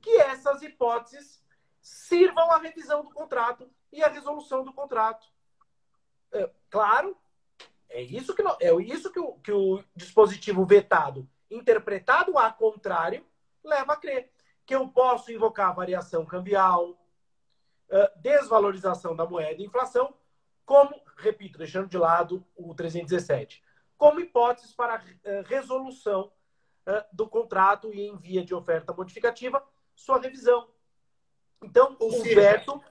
[0.00, 1.44] que essas hipóteses
[1.80, 5.26] sirvam à revisão do contrato e à resolução do contrato.
[6.32, 7.16] É, claro,
[7.96, 13.24] é isso que, não, é isso que o, que o dispositivo vetado, interpretado a contrário,
[13.64, 14.30] leva a crer.
[14.66, 16.94] Que eu posso invocar variação cambial,
[18.16, 20.12] desvalorização da moeda e inflação,
[20.66, 23.62] como, repito, deixando de lado o 317,
[23.96, 25.02] como hipóteses para
[25.46, 26.30] resolução
[27.12, 30.68] do contrato e em via de oferta modificativa, sua revisão.
[31.62, 32.84] Então, Ou o seja, veto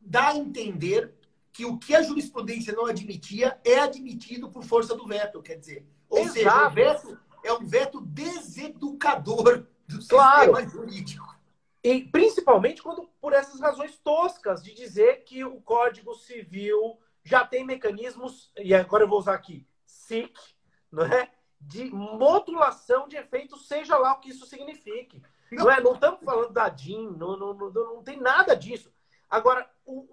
[0.00, 1.14] dá a entender
[1.54, 5.86] que o que a jurisprudência não admitia é admitido por força do veto, quer dizer.
[6.10, 6.34] Ou Exato.
[6.34, 10.56] seja, o veto é um veto deseducador do claro.
[10.56, 11.34] sistema jurídico.
[11.82, 17.64] E principalmente quando por essas razões toscas de dizer que o Código Civil já tem
[17.64, 20.36] mecanismos, e agora eu vou usar aqui, SIC,
[20.90, 21.30] não é?
[21.66, 25.22] de modulação de efeitos, seja lá o que isso signifique.
[25.50, 25.80] Não, não é?
[25.80, 28.92] Não estamos falando da DIN, não, não, não, não tem nada disso.
[29.34, 29.68] Agora,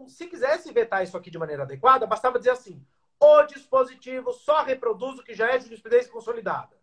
[0.08, 2.84] se quisesse vetar isso aqui de maneira adequada, bastava dizer assim:
[3.20, 6.76] o dispositivo só reproduz o que já é jurisprudência consolidada,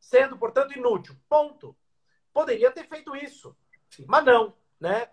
[0.00, 1.14] sendo, portanto, inútil.
[1.28, 1.76] Ponto.
[2.32, 3.54] Poderia ter feito isso,
[3.90, 4.06] Sim.
[4.08, 5.10] mas não, né?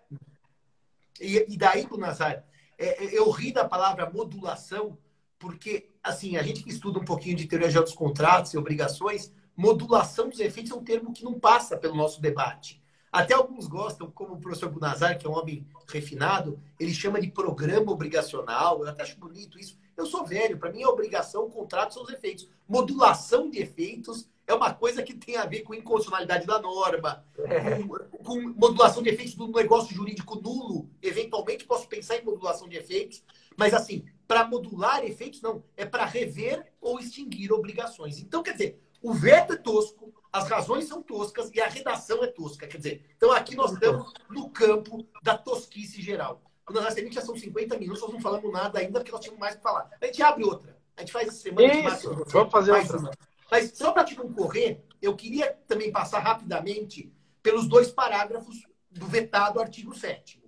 [1.20, 2.46] E, e daí, Nazar,
[2.78, 4.96] é, é, eu ri da palavra modulação,
[5.38, 9.30] porque, assim, a gente que estuda um pouquinho de teoria de dos contratos e obrigações,
[9.54, 12.79] modulação dos efeitos é um termo que não passa pelo nosso debate.
[13.12, 17.28] Até alguns gostam, como o professor Bunazar, que é um homem refinado, ele chama de
[17.28, 18.82] programa obrigacional.
[18.82, 19.76] Eu até acho bonito isso.
[19.96, 22.48] Eu sou velho, para mim é obrigação, o contrato são os efeitos.
[22.68, 27.82] Modulação de efeitos é uma coisa que tem a ver com inconstitucionalidade da norma, é.
[27.82, 30.88] com, com, modulação de efeitos do negócio jurídico nulo.
[31.02, 33.22] Eventualmente posso pensar em modulação de efeitos,
[33.56, 35.62] mas assim, para modular efeitos, não.
[35.76, 38.20] É para rever ou extinguir obrigações.
[38.20, 42.26] Então, quer dizer, o veto é tosco, as razões são toscas e a redação é
[42.26, 42.66] tosca.
[42.66, 46.40] Quer dizer, então aqui nós estamos no campo da tosquice geral.
[46.64, 49.56] Quando nós já são 50 minutos, nós não falamos nada ainda porque nós tínhamos mais
[49.56, 49.90] para falar.
[50.00, 50.78] A gente abre outra.
[50.96, 51.94] A gente faz essa semana.
[51.94, 52.98] Isso, vamos fazer outra.
[52.98, 53.10] Uma.
[53.50, 57.12] Mas só para te concorrer, eu queria também passar rapidamente
[57.42, 60.42] pelos dois parágrafos do vetado artigo 7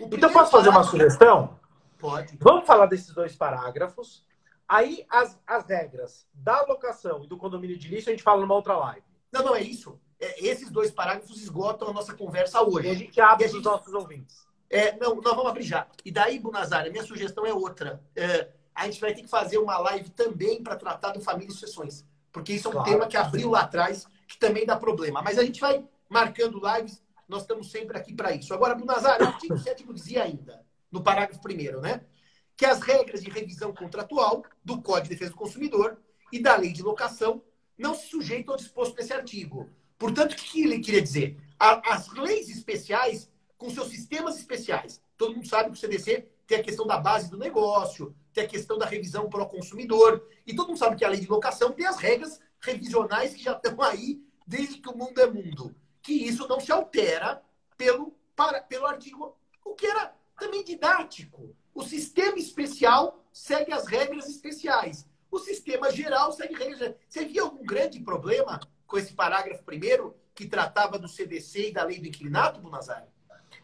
[0.00, 1.58] Então posso fazer uma sugestão?
[1.98, 2.36] Pode.
[2.40, 4.24] Vamos falar desses dois parágrafos.
[4.68, 8.54] Aí as, as regras da locação e do condomínio de lixo a gente fala numa
[8.54, 9.13] outra live.
[9.34, 10.00] Não, não, é isso.
[10.18, 12.88] É, esses dois parágrafos esgotam a nossa conversa hoje.
[12.88, 14.46] E a gente abre os nossos ouvintes.
[14.70, 15.86] É, não, nós vamos abrir já.
[16.04, 18.02] E daí, Bunazar, a minha sugestão é outra.
[18.16, 21.52] É, a gente vai ter que fazer uma live também para tratar do família e
[21.52, 22.04] sucessões.
[22.32, 22.90] Porque isso é um claro.
[22.90, 25.20] tema que abriu lá atrás, que também dá problema.
[25.22, 28.52] Mas a gente vai marcando lives nós estamos sempre aqui para isso.
[28.52, 32.02] Agora, Bunazar, o artigo 7 dizia ainda, no parágrafo 1 né?
[32.56, 35.98] Que as regras de revisão contratual do Código de Defesa do Consumidor
[36.30, 37.42] e da Lei de Locação
[37.76, 39.68] não se sujeitam ao disposto nesse artigo.
[39.98, 41.36] Portanto, o que ele queria dizer?
[41.58, 46.62] As leis especiais, com seus sistemas especiais, todo mundo sabe que o CDC tem a
[46.62, 50.68] questão da base do negócio, tem a questão da revisão para o consumidor, e todo
[50.68, 54.20] mundo sabe que a lei de locação tem as regras revisionais que já estão aí
[54.46, 55.74] desde que o mundo é mundo.
[56.02, 57.42] Que isso não se altera
[57.76, 61.54] pelo, para, pelo artigo, o que era também didático.
[61.74, 65.06] O sistema especial segue as regras especiais.
[65.34, 66.94] O sistema geral segue gerais.
[67.08, 71.82] Você via algum grande problema com esse parágrafo primeiro, que tratava do CDC e da
[71.82, 73.08] lei do inquilinato, Bunazar?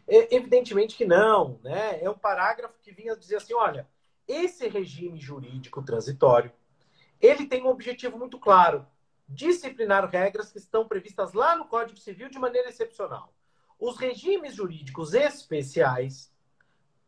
[0.09, 1.61] É, evidentemente que não.
[1.62, 2.03] Né?
[2.03, 3.89] É um parágrafo que vinha dizer assim, olha,
[4.27, 6.53] esse regime jurídico transitório,
[7.21, 8.85] ele tem um objetivo muito claro,
[9.29, 13.33] disciplinar regras que estão previstas lá no Código Civil de maneira excepcional.
[13.79, 16.33] Os regimes jurídicos especiais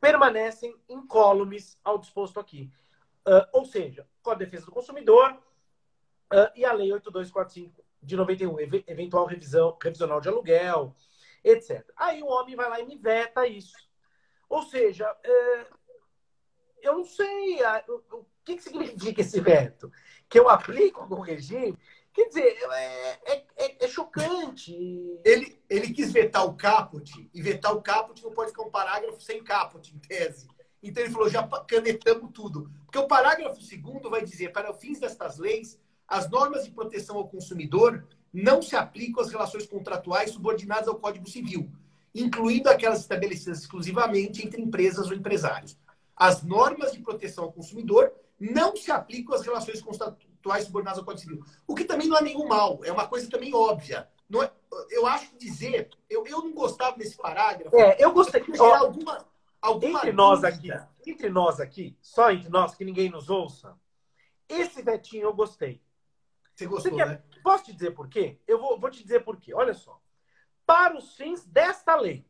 [0.01, 2.71] permanecem incólumes ao disposto aqui.
[3.27, 5.33] Uh, ou seja, Código de Defesa do Consumidor
[6.33, 10.95] uh, e a Lei 8245 de 91, ev eventual revisão, revisional de aluguel,
[11.45, 11.85] etc.
[11.97, 13.77] Aí o homem vai lá e me veta isso.
[14.49, 15.79] Ou seja, uh,
[16.81, 17.59] eu não sei
[17.89, 19.91] o, que, que significa esse veto.
[20.29, 21.79] Que eu aplico no regime
[22.13, 24.75] Quer dizer, é, é, é, é, chocante.
[25.25, 29.21] Ele, ele quis vetar o caput, e vetar o caput não pode ficar um parágrafo
[29.21, 30.47] sem caput, em tese.
[30.83, 32.71] Então ele falou, já canetamos tudo.
[32.85, 35.79] Porque o parágrafo segundo vai dizer, para fins destas leis,
[36.09, 41.29] as normas de proteção ao consumidor não se aplicam às relações contratuais subordinadas ao Código
[41.29, 41.71] Civil,
[42.15, 45.77] incluindo aquelas estabelecidas exclusivamente entre empresas ou empresários.
[46.17, 51.23] As normas de proteção ao consumidor não se aplicam às relações contratuais subordinadas ao Código
[51.23, 51.45] Civil.
[51.67, 54.09] O que também não é nenhum mal, é uma coisa também óbvia.
[54.41, 54.51] É,
[54.91, 57.77] eu acho dizer, eu, eu não gostava desse parágrafo.
[57.77, 58.41] É, eu gostei.
[58.41, 59.27] de alguma,
[59.63, 60.69] alguma entre nós aqui,
[61.07, 63.79] entre nós aqui, só entre nós, que ninguém nos ouça,
[64.49, 65.81] esse vetinho eu gostei.
[66.55, 67.23] Você gostou, Você quer, né?
[67.43, 68.41] Posso te dizer por quê?
[68.47, 69.55] Eu vou, vou te dizer por quê.
[69.55, 70.01] Olha só.
[70.67, 72.27] Para os fins desta lei,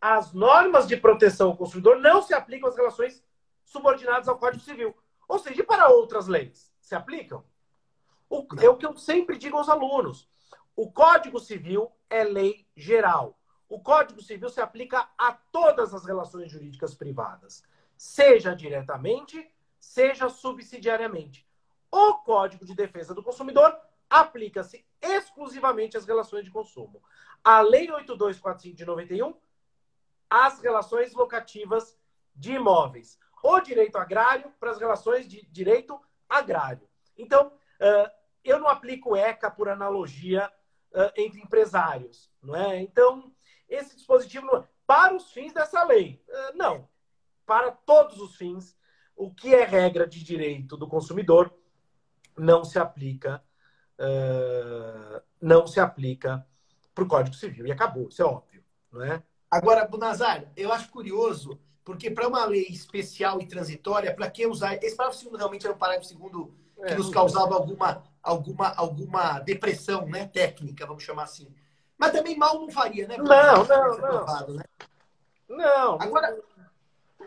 [0.00, 3.22] as normas de proteção ao consumidor não se aplicam às relações
[3.64, 4.96] subordinadas ao Código Civil.
[5.28, 6.72] Ou seja, e para outras leis?
[6.80, 7.44] Se aplicam?
[8.28, 10.28] O, é o que eu sempre digo aos alunos.
[10.74, 13.39] O Código Civil é lei geral.
[13.70, 17.62] O Código Civil se aplica a todas as relações jurídicas privadas,
[17.96, 19.48] seja diretamente,
[19.78, 21.48] seja subsidiariamente.
[21.90, 23.78] O Código de Defesa do Consumidor
[24.10, 27.00] aplica-se exclusivamente às relações de consumo.
[27.44, 29.34] A Lei 8245 de 91,
[30.28, 31.96] às relações locativas
[32.34, 33.20] de imóveis.
[33.42, 35.98] O direito agrário para as relações de direito
[36.28, 36.88] agrário.
[37.16, 37.52] Então,
[38.42, 40.52] eu não aplico ECA por analogia
[41.16, 42.80] entre empresários, não é?
[42.80, 43.32] Então,
[43.70, 46.22] esse dispositivo, para os fins dessa lei,
[46.54, 46.88] não.
[47.46, 48.76] Para todos os fins,
[49.16, 51.54] o que é regra de direito do consumidor
[52.36, 53.42] não se aplica,
[53.98, 56.46] uh, não se aplica
[56.94, 57.66] para o Código Civil.
[57.66, 58.64] E acabou, isso é óbvio.
[58.90, 59.22] Não é?
[59.50, 64.74] Agora, Bunazar, eu acho curioso, porque para uma lei especial e transitória, para que usar.
[64.82, 69.38] Esse parágrafo segundo realmente era um parágrafo segundo que é, nos causava alguma, alguma, alguma
[69.40, 71.54] depressão né, técnica, vamos chamar assim.
[72.00, 73.18] Mas também mal não faria, né?
[73.18, 74.54] Não, não, não.
[74.54, 74.64] Né?
[75.46, 76.00] Não.
[76.00, 76.40] Agora,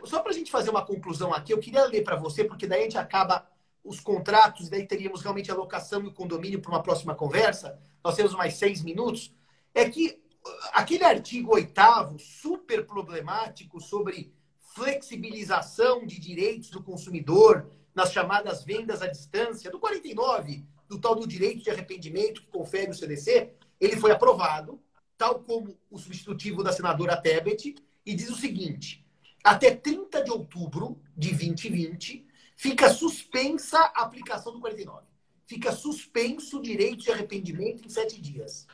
[0.04, 2.80] só para a gente fazer uma conclusão aqui, eu queria ler para você, porque daí
[2.80, 3.48] a gente acaba
[3.84, 7.80] os contratos, daí teríamos realmente a locação e o condomínio para uma próxima conversa.
[8.04, 9.32] Nós temos mais seis minutos.
[9.76, 14.34] É que uh, aquele artigo oitavo, super problemático, sobre
[14.74, 21.28] flexibilização de direitos do consumidor nas chamadas vendas à distância, do 49, do tal do
[21.28, 24.82] direito de arrependimento que confere o CDC, ele foi aprovado,
[25.18, 29.06] tal como o substitutivo da senadora Tebet, e diz o seguinte:
[29.44, 35.06] até 30 de outubro de 2020, fica suspensa a aplicação do 49.
[35.46, 38.66] Fica suspenso o direito de arrependimento em sete dias.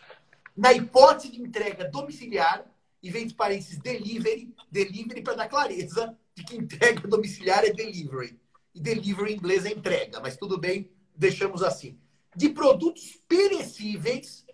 [0.56, 2.66] Na hipótese de entrega domiciliar,
[3.02, 8.40] e vem de parênteses delivery, delivery para dar clareza de que entrega domiciliar é delivery.
[8.76, 11.98] E delivery em inglês é entrega, mas tudo bem, deixamos assim.
[12.36, 14.46] De produtos perecíveis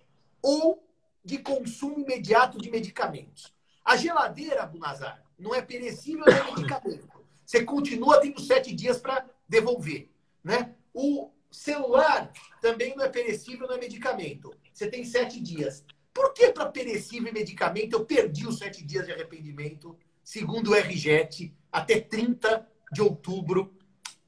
[0.45, 0.87] ou
[1.23, 3.51] de consumo imediato de medicamentos.
[3.83, 7.09] A geladeira, Bunazar, não é perecível, nem é medicamento.
[7.43, 10.11] Você continua tendo sete dias para devolver.
[10.43, 10.75] Né?
[10.93, 12.31] O celular
[12.61, 14.55] também não é perecível, não é medicamento.
[14.71, 15.83] Você tem sete dias.
[16.13, 20.75] Por que para perecível e medicamento eu perdi os sete dias de arrependimento, segundo o
[20.75, 23.75] RJET, até 30 de outubro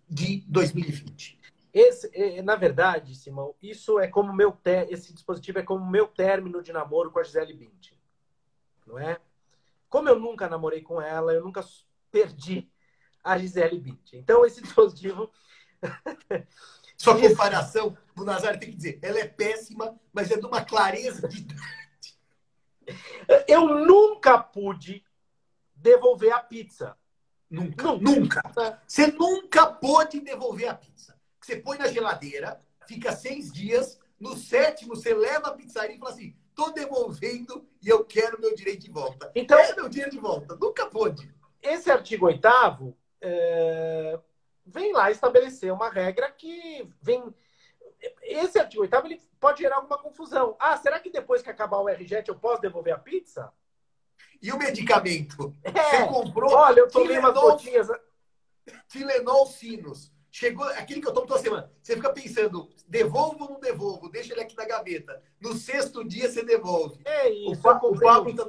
[0.10, 1.37] de 2020?
[1.78, 4.58] Esse, é, na verdade, Simão, isso é como meu
[4.90, 7.96] esse dispositivo é como meu término de namoro com a Gisele Bündchen.
[8.88, 9.20] não é?
[9.88, 11.64] Como eu nunca namorei com ela, eu nunca
[12.12, 12.68] perdi
[13.24, 14.20] a Gisele Bündchen.
[14.20, 15.32] Então, esse dispositivo...
[16.98, 21.28] Sua comparação, o Nazário tem que dizer, ela é péssima, mas é de uma clareza
[21.28, 21.46] de
[23.48, 25.06] Eu nunca pude
[25.76, 26.98] devolver a pizza.
[27.48, 27.84] Nunca.
[27.84, 28.42] Nunca.
[28.42, 28.82] nunca.
[28.88, 31.17] Você nunca pôde devolver a pizza.
[31.48, 36.12] Você põe na geladeira, fica seis dias, no sétimo você leva a pizzaria e fala
[36.12, 39.32] assim: tô devolvendo e eu quero meu direito de volta.
[39.34, 40.58] Então, é meu dinheiro de volta.
[40.58, 41.34] Nunca pôde.
[41.62, 44.20] Esse artigo oitavo é,
[44.66, 47.34] vem lá estabelecer uma regra que vem.
[48.24, 50.58] Esse artigo oitavo ele pode gerar alguma confusão.
[50.60, 53.54] Ah, será que depois que acabar o RJET eu posso devolver a pizza?
[54.42, 55.56] E o medicamento?
[55.64, 55.72] É.
[55.72, 56.52] Você comprou?
[56.52, 57.88] Olha, eu tomei umas gotinhas.
[58.90, 60.12] Tilenol Sinos.
[60.38, 61.72] Chegou aquele que eu tomo toda semana.
[61.82, 64.08] Você fica pensando, devolvo ou não devolvo?
[64.08, 65.20] Deixa ele aqui na gaveta.
[65.42, 67.02] No sexto dia você devolve.
[67.06, 67.60] É isso.
[67.60, 68.48] O, Pablo está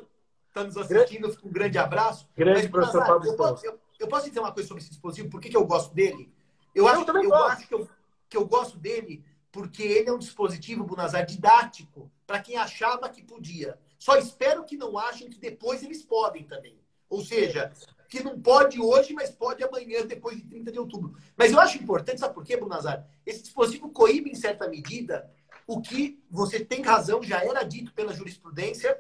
[0.53, 1.29] tá nos assistindo.
[1.29, 2.29] Grande, um grande abraço.
[2.37, 5.31] Grande Mas, professor Pablo eu posso, eu, eu, posso dizer uma coisa sobre esse dispositivo?
[5.31, 6.31] Por que, que eu gosto dele?
[6.75, 7.53] Eu, eu acho, também eu gosto.
[7.53, 7.89] acho que eu,
[8.29, 13.23] que eu gosto dele porque ele é um dispositivo, Bunazar, didático para quem achava que
[13.23, 13.79] podia.
[13.99, 16.79] Só espero que não achem que depois eles podem também.
[17.09, 17.73] Ou seja,
[18.09, 21.15] que não pode hoje, mas pode amanhã, depois de 30 de outubro.
[21.37, 23.07] Mas eu acho importante, sabe por quê, Brunazar?
[23.27, 25.31] Esse dispositivo coíbe, em certa medida,
[25.67, 28.99] o que você tem razão, já era dito pela jurisprudência,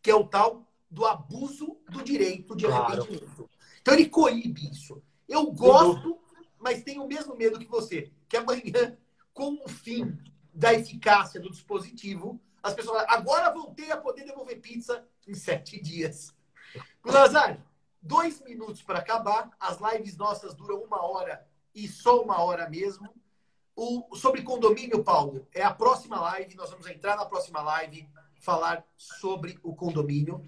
[0.00, 3.34] que é o tal do abuso do direito de arrependimento.
[3.34, 3.50] Claro.
[3.82, 5.02] Então ele coíbe isso.
[5.28, 6.18] Eu gosto,
[6.58, 8.96] mas tenho o mesmo medo que você, que amanhã,
[9.34, 10.16] com o fim
[10.54, 16.34] da eficácia do dispositivo, as pessoas agora voltei a poder devolver pizza em sete dias.
[17.04, 17.60] Lazar,
[18.06, 19.50] dois minutos para acabar.
[19.58, 23.08] As lives nossas duram uma hora e só uma hora mesmo.
[23.74, 26.56] O, sobre condomínio, Paulo, é a próxima live.
[26.56, 28.08] Nós vamos entrar na próxima live
[28.40, 30.42] falar sobre o condomínio.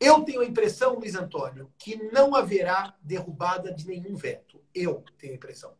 [0.00, 4.60] Eu tenho a impressão, Luiz Antônio, que não haverá derrubada de nenhum veto.
[4.74, 5.74] Eu tenho a impressão.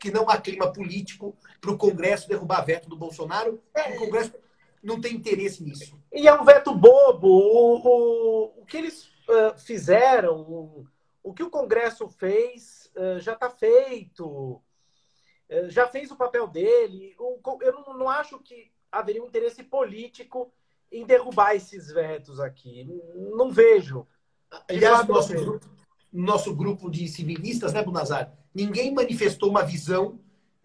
[0.00, 3.62] Que não há clima político para o Congresso derrubar veto do Bolsonaro.
[3.72, 3.94] É.
[3.94, 4.34] O Congresso
[4.82, 5.96] não tem interesse nisso.
[6.12, 7.28] E é um veto bobo.
[7.28, 10.86] O, o, o que eles uh, fizeram, o,
[11.22, 14.62] o, que o Congresso fez, uh, já está feito.
[15.48, 17.14] Uh, já fez o papel dele.
[17.18, 20.52] O, eu não, não acho que haveria um interesse político
[20.90, 22.86] em derrubar esses vetos aqui.
[23.14, 24.06] Não vejo.
[24.68, 25.66] Aliás, nosso grupo,
[26.12, 28.36] nosso grupo de civilistas, né, Bunazar?
[28.54, 30.20] Ninguém manifestou uma visão.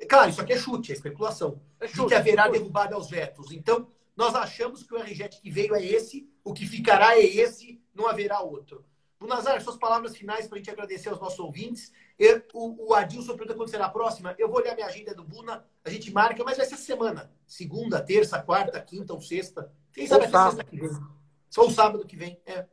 [0.10, 1.62] Claro, isso aqui é chute, é especulação.
[1.80, 3.52] É chute, de que haverá derrubada aos vetos.
[3.52, 7.80] Então, nós achamos que o RJET que veio é esse, o que ficará é esse,
[7.98, 8.86] não haverá outro.
[9.20, 11.92] Bunazar, suas palavras finais para a gente agradecer aos nossos ouvintes.
[12.20, 14.36] Eu, o, o Adilson pergunta quando será a próxima.
[14.38, 17.32] Eu vou olhar minha agenda do Buna, a gente marca, mas vai ser semana.
[17.48, 19.74] Segunda, terça, quarta, quinta ou sexta.
[19.92, 20.90] Quem sabe até sexta que vem.
[21.58, 22.68] Ou sábado que vem, é.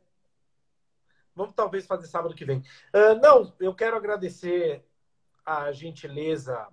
[1.35, 2.59] Vamos talvez fazer sábado que vem.
[2.93, 4.85] Uh, não, eu quero agradecer
[5.43, 6.67] a gentileza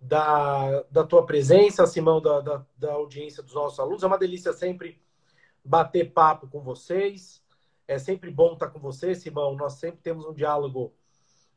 [0.00, 4.02] da, da tua presença, Simão, da, da, da audiência dos nossos alunos.
[4.02, 5.00] É uma delícia sempre
[5.64, 7.42] bater papo com vocês.
[7.86, 9.56] É sempre bom estar com você, Simão.
[9.56, 10.94] Nós sempre temos um diálogo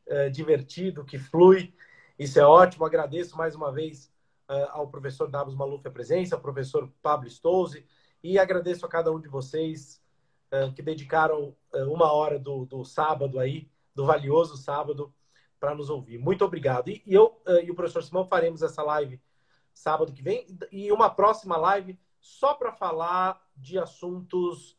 [0.06, 1.74] é, divertido, que flui.
[2.18, 2.84] Isso é ótimo.
[2.84, 4.12] Agradeço mais uma vez
[4.48, 7.86] é, ao professor Davos Maluf a presença, ao professor Pablo Stouze,
[8.22, 10.02] e agradeço a cada um de vocês
[10.50, 15.14] é, que dedicaram é, uma hora do, do sábado aí, do valioso sábado,
[15.58, 16.18] para nos ouvir.
[16.18, 16.88] Muito obrigado.
[16.88, 19.20] E, e eu e o professor Simão faremos essa live
[19.72, 24.78] sábado que vem e uma próxima live só para falar de assuntos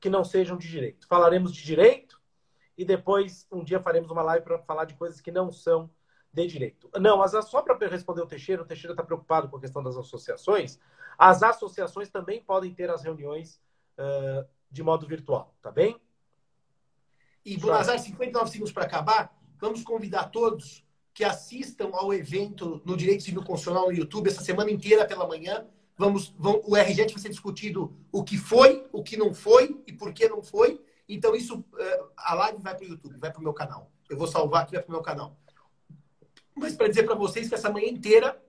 [0.00, 1.06] que não sejam de direito.
[1.06, 2.18] Falaremos de direito
[2.76, 5.90] e depois um dia faremos uma live para falar de coisas que não são
[6.32, 6.88] de direito.
[6.98, 9.94] Não, mas só para responder o Teixeira, o Teixeira está preocupado com a questão das
[9.94, 10.80] associações.
[11.18, 13.60] As associações também podem ter as reuniões
[13.98, 16.00] uh, de modo virtual, tá bem?
[17.44, 19.38] E, Bonazar, 59 segundos para acabar.
[19.58, 20.82] Vamos convidar todos
[21.12, 25.66] que assistam ao evento no Direito Civil Constitucional no YouTube essa semana inteira pela manhã.
[25.96, 29.92] Vamos, vão, o RGET vai ser discutido o que foi, o que não foi e
[29.92, 30.84] por que não foi.
[31.08, 33.90] Então, isso, eh, a live vai para o YouTube, vai para o meu canal.
[34.08, 35.36] Eu vou salvar aqui, vai para o meu canal.
[36.54, 38.40] Mas para dizer para vocês que essa manhã inteira,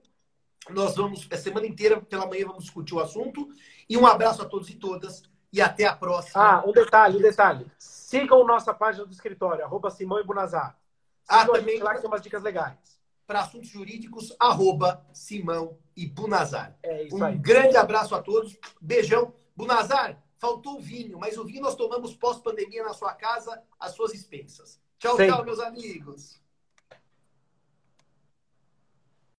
[0.70, 3.48] nós vamos, a semana inteira, pela manhã, vamos discutir o assunto.
[3.88, 5.22] E um abraço a todos e todas.
[5.50, 6.42] E até a próxima.
[6.42, 7.66] Ah, um detalhe, um detalhe.
[7.78, 10.78] Sigam nossa página do escritório, arroba Simão e Bunazar.
[11.26, 12.97] Ah, também lá que tem umas dicas legais.
[13.28, 16.78] Para assuntos jurídicos, arroba Simão e Bunazar.
[16.82, 17.36] É isso um aí.
[17.36, 18.56] grande abraço a todos.
[18.80, 19.34] Beijão.
[19.54, 24.80] Bunazar, faltou vinho, mas o vinho nós tomamos pós-pandemia na sua casa, às suas expensas.
[24.98, 25.30] Tchau, Sempre.
[25.30, 26.40] tchau, meus amigos.